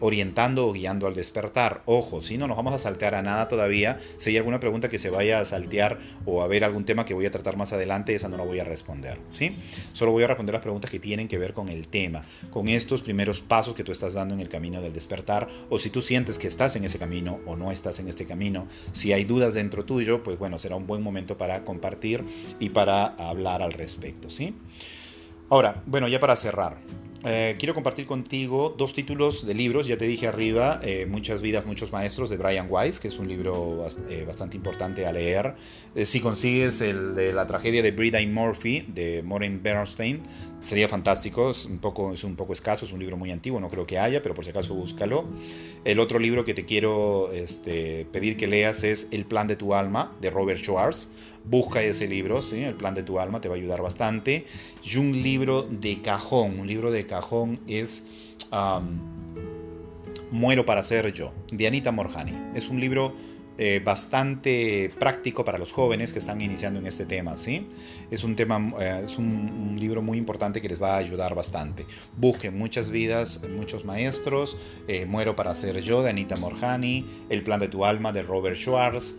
orientando 0.00 0.66
o 0.66 0.72
guiando 0.72 1.06
al 1.06 1.14
despertar 1.14 1.57
Ojo, 1.86 2.22
si 2.22 2.38
no 2.38 2.46
nos 2.46 2.56
vamos 2.56 2.72
a 2.72 2.78
saltear 2.78 3.16
a 3.16 3.22
nada 3.22 3.48
todavía. 3.48 3.98
Si 4.18 4.30
hay 4.30 4.36
alguna 4.36 4.60
pregunta 4.60 4.88
que 4.88 4.98
se 4.98 5.10
vaya 5.10 5.40
a 5.40 5.44
saltear 5.44 5.98
o 6.24 6.42
a 6.42 6.46
ver 6.46 6.62
algún 6.62 6.84
tema 6.84 7.04
que 7.04 7.14
voy 7.14 7.26
a 7.26 7.32
tratar 7.32 7.56
más 7.56 7.72
adelante, 7.72 8.14
esa 8.14 8.28
no 8.28 8.36
la 8.36 8.44
voy 8.44 8.60
a 8.60 8.64
responder. 8.64 9.18
¿sí? 9.32 9.56
Solo 9.92 10.12
voy 10.12 10.22
a 10.22 10.28
responder 10.28 10.52
las 10.52 10.62
preguntas 10.62 10.90
que 10.90 11.00
tienen 11.00 11.26
que 11.26 11.36
ver 11.36 11.54
con 11.54 11.68
el 11.68 11.88
tema, 11.88 12.22
con 12.50 12.68
estos 12.68 13.02
primeros 13.02 13.40
pasos 13.40 13.74
que 13.74 13.82
tú 13.82 13.90
estás 13.90 14.14
dando 14.14 14.34
en 14.34 14.40
el 14.40 14.48
camino 14.48 14.80
del 14.80 14.92
despertar, 14.92 15.48
o 15.68 15.78
si 15.78 15.90
tú 15.90 16.00
sientes 16.00 16.38
que 16.38 16.46
estás 16.46 16.76
en 16.76 16.84
ese 16.84 16.98
camino 16.98 17.40
o 17.44 17.56
no 17.56 17.72
estás 17.72 17.98
en 17.98 18.08
este 18.08 18.24
camino. 18.24 18.68
Si 18.92 19.12
hay 19.12 19.24
dudas 19.24 19.54
dentro 19.54 19.84
tuyo, 19.84 20.22
pues 20.22 20.38
bueno, 20.38 20.58
será 20.58 20.76
un 20.76 20.86
buen 20.86 21.02
momento 21.02 21.36
para 21.36 21.64
compartir 21.64 22.24
y 22.60 22.68
para 22.68 23.06
hablar 23.06 23.62
al 23.62 23.72
respecto. 23.72 24.30
¿sí? 24.30 24.54
Ahora, 25.50 25.82
bueno, 25.86 26.08
ya 26.08 26.20
para 26.20 26.36
cerrar. 26.36 26.76
Eh, 27.24 27.56
quiero 27.58 27.74
compartir 27.74 28.06
contigo 28.06 28.74
dos 28.78 28.94
títulos 28.94 29.44
de 29.44 29.52
libros, 29.52 29.88
ya 29.88 29.98
te 29.98 30.04
dije 30.04 30.28
arriba, 30.28 30.78
eh, 30.84 31.04
Muchas 31.04 31.42
vidas, 31.42 31.66
muchos 31.66 31.90
maestros 31.90 32.30
de 32.30 32.36
Brian 32.36 32.68
Weiss, 32.70 33.00
que 33.00 33.08
es 33.08 33.18
un 33.18 33.26
libro 33.26 33.84
eh, 34.08 34.24
bastante 34.24 34.56
importante 34.56 35.04
a 35.04 35.12
leer. 35.12 35.54
si 36.04 36.20
consigues 36.20 36.80
el 36.80 37.16
de 37.16 37.32
la 37.32 37.46
tragedia 37.46 37.82
de 37.82 37.90
Brida 37.90 38.20
Murphy, 38.24 38.84
de 38.86 39.22
Maureen 39.24 39.60
Bernstein, 39.60 40.22
sería 40.60 40.88
fantástico, 40.88 41.50
es 41.50 41.66
un, 41.66 41.78
poco, 41.78 42.12
es 42.12 42.22
un 42.22 42.36
poco 42.36 42.52
escaso, 42.52 42.86
es 42.86 42.92
un 42.92 43.00
libro 43.00 43.16
muy 43.16 43.32
antiguo, 43.32 43.58
no 43.58 43.68
creo 43.68 43.86
que 43.86 43.98
haya, 43.98 44.22
pero 44.22 44.34
por 44.36 44.44
si 44.44 44.50
acaso 44.50 44.74
búscalo. 44.74 45.24
El 45.84 45.98
otro 45.98 46.20
libro 46.20 46.44
que 46.44 46.54
te 46.54 46.66
quiero 46.66 47.32
este, 47.32 48.06
pedir 48.12 48.36
que 48.36 48.46
leas 48.46 48.84
es 48.84 49.08
El 49.10 49.24
plan 49.24 49.48
de 49.48 49.56
tu 49.56 49.74
alma, 49.74 50.16
de 50.20 50.30
Robert 50.30 50.60
Schwartz 50.60 51.08
busca 51.48 51.82
ese 51.82 52.06
libro, 52.06 52.42
¿sí? 52.42 52.62
El 52.62 52.74
plan 52.74 52.94
de 52.94 53.02
tu 53.02 53.18
alma 53.18 53.40
te 53.40 53.48
va 53.48 53.54
a 53.54 53.58
ayudar 53.58 53.82
bastante. 53.82 54.46
Y 54.82 54.96
un 54.96 55.22
libro 55.22 55.62
de 55.62 56.00
cajón, 56.02 56.60
un 56.60 56.66
libro 56.66 56.90
de 56.90 57.06
cajón 57.06 57.60
es 57.66 58.04
Muero 60.30 60.66
para 60.66 60.82
ser 60.82 61.12
yo, 61.12 61.32
de 61.50 61.66
Anita 61.66 61.90
Morjani. 61.90 62.34
Es 62.54 62.68
un 62.68 62.80
libro 62.80 63.14
eh, 63.60 63.82
bastante 63.84 64.88
práctico 65.00 65.44
para 65.44 65.58
los 65.58 65.72
jóvenes 65.72 66.12
que 66.12 66.20
están 66.20 66.40
iniciando 66.40 66.78
en 66.78 66.86
este 66.86 67.06
tema, 67.06 67.36
¿sí? 67.36 67.66
Es 68.08 68.22
un 68.22 68.36
tema, 68.36 68.72
eh, 68.80 69.02
es 69.04 69.18
un, 69.18 69.76
libro 69.76 70.00
muy 70.00 70.16
importante 70.16 70.60
que 70.60 70.68
les 70.68 70.80
va 70.80 70.94
a 70.94 70.98
ayudar 70.98 71.34
bastante. 71.34 71.84
Busquen 72.16 72.56
muchas 72.56 72.90
vidas, 72.90 73.40
muchos 73.56 73.84
maestros, 73.84 74.56
eh, 74.86 75.06
Muero 75.06 75.34
para 75.34 75.54
ser 75.56 75.80
yo 75.80 76.04
de 76.04 76.10
Anita 76.10 76.36
Morjani, 76.36 77.04
El 77.30 77.42
plan 77.42 77.58
de 77.58 77.66
tu 77.66 77.84
alma 77.84 78.12
de 78.12 78.22
Robert 78.22 78.56
Schwartz, 78.56 79.16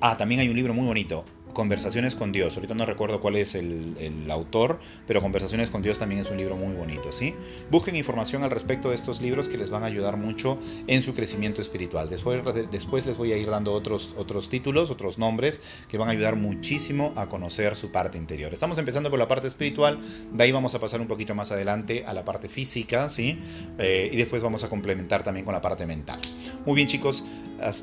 Ah, 0.00 0.16
también 0.16 0.40
hay 0.40 0.48
un 0.48 0.56
libro 0.56 0.72
muy 0.72 0.86
bonito, 0.86 1.24
Conversaciones 1.52 2.14
con 2.14 2.30
Dios. 2.32 2.56
Ahorita 2.56 2.74
no 2.74 2.86
recuerdo 2.86 3.20
cuál 3.20 3.36
es 3.36 3.54
el, 3.54 4.26
autor, 4.30 4.78
pero 5.06 5.20
Conversaciones 5.20 5.68
con 5.68 5.82
Dios 5.82 5.98
también 5.98 6.20
es 6.20 6.30
un 6.30 6.36
libro 6.36 6.56
muy 6.56 6.74
bonito, 6.74 7.10
¿sí? 7.12 7.34
Busquen 7.70 7.96
información 7.96 8.44
al 8.44 8.50
respecto 8.50 8.90
de 8.90 8.94
estos 8.94 9.20
libros 9.20 9.48
que 9.48 9.58
les 9.58 9.68
van 9.68 9.82
a 9.82 9.86
ayudar 9.86 10.16
mucho 10.16 10.58
en 10.86 11.02
su 11.02 11.12
crecimiento 11.14 11.60
espiritual. 11.60 12.08
Después, 12.08 12.42
después 12.70 13.04
les 13.04 13.16
voy 13.16 13.32
a 13.32 13.36
ir 13.36 13.50
dando 13.50 13.72
otros, 13.72 14.14
otros 14.16 14.48
títulos, 14.48 14.90
otros 14.90 15.18
nombres 15.18 15.60
que 15.88 15.98
van 15.98 16.08
a 16.08 16.12
ayudar 16.12 16.36
muchísimo 16.36 17.12
a 17.16 17.26
conocer 17.26 17.74
su 17.74 17.90
parte 17.90 18.16
interior. 18.16 18.54
Estamos 18.54 18.78
empezando 18.78 19.10
por 19.10 19.18
la 19.18 19.26
parte 19.26 19.48
espiritual, 19.48 19.98
de 20.32 20.44
ahí 20.44 20.52
vamos 20.52 20.74
a 20.74 20.78
pasar 20.78 21.00
un 21.00 21.08
poquito 21.08 21.34
más 21.34 21.50
adelante 21.50 22.04
a 22.06 22.14
la 22.14 22.24
parte 22.24 22.48
física, 22.48 23.08
¿sí? 23.08 23.38
Eh, 23.78 24.08
y 24.12 24.16
después 24.16 24.42
vamos 24.42 24.62
a 24.62 24.68
complementar 24.68 25.24
también 25.24 25.44
con 25.44 25.52
la 25.52 25.60
parte 25.60 25.84
mental. 25.84 26.20
Muy 26.64 26.76
bien, 26.76 26.86
chicos, 26.86 27.24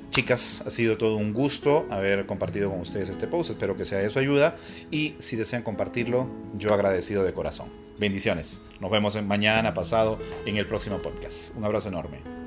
chicas, 0.09 0.63
ha 0.65 0.69
sido 0.69 0.97
todo 0.97 1.17
un 1.17 1.33
gusto 1.33 1.85
haber 1.89 2.25
compartido 2.25 2.69
con 2.69 2.81
ustedes 2.81 3.09
este 3.09 3.27
post. 3.27 3.51
Espero 3.51 3.75
que 3.75 3.85
sea 3.85 3.99
de 3.99 4.09
su 4.09 4.19
ayuda 4.19 4.55
y 4.91 5.15
si 5.19 5.35
desean 5.35 5.63
compartirlo, 5.63 6.27
yo 6.57 6.73
agradecido 6.73 7.23
de 7.23 7.33
corazón. 7.33 7.67
Bendiciones. 7.99 8.61
Nos 8.79 8.91
vemos 8.91 9.21
mañana 9.23 9.73
pasado 9.73 10.19
en 10.45 10.57
el 10.57 10.67
próximo 10.67 10.97
podcast. 10.97 11.55
Un 11.55 11.65
abrazo 11.65 11.89
enorme. 11.89 12.46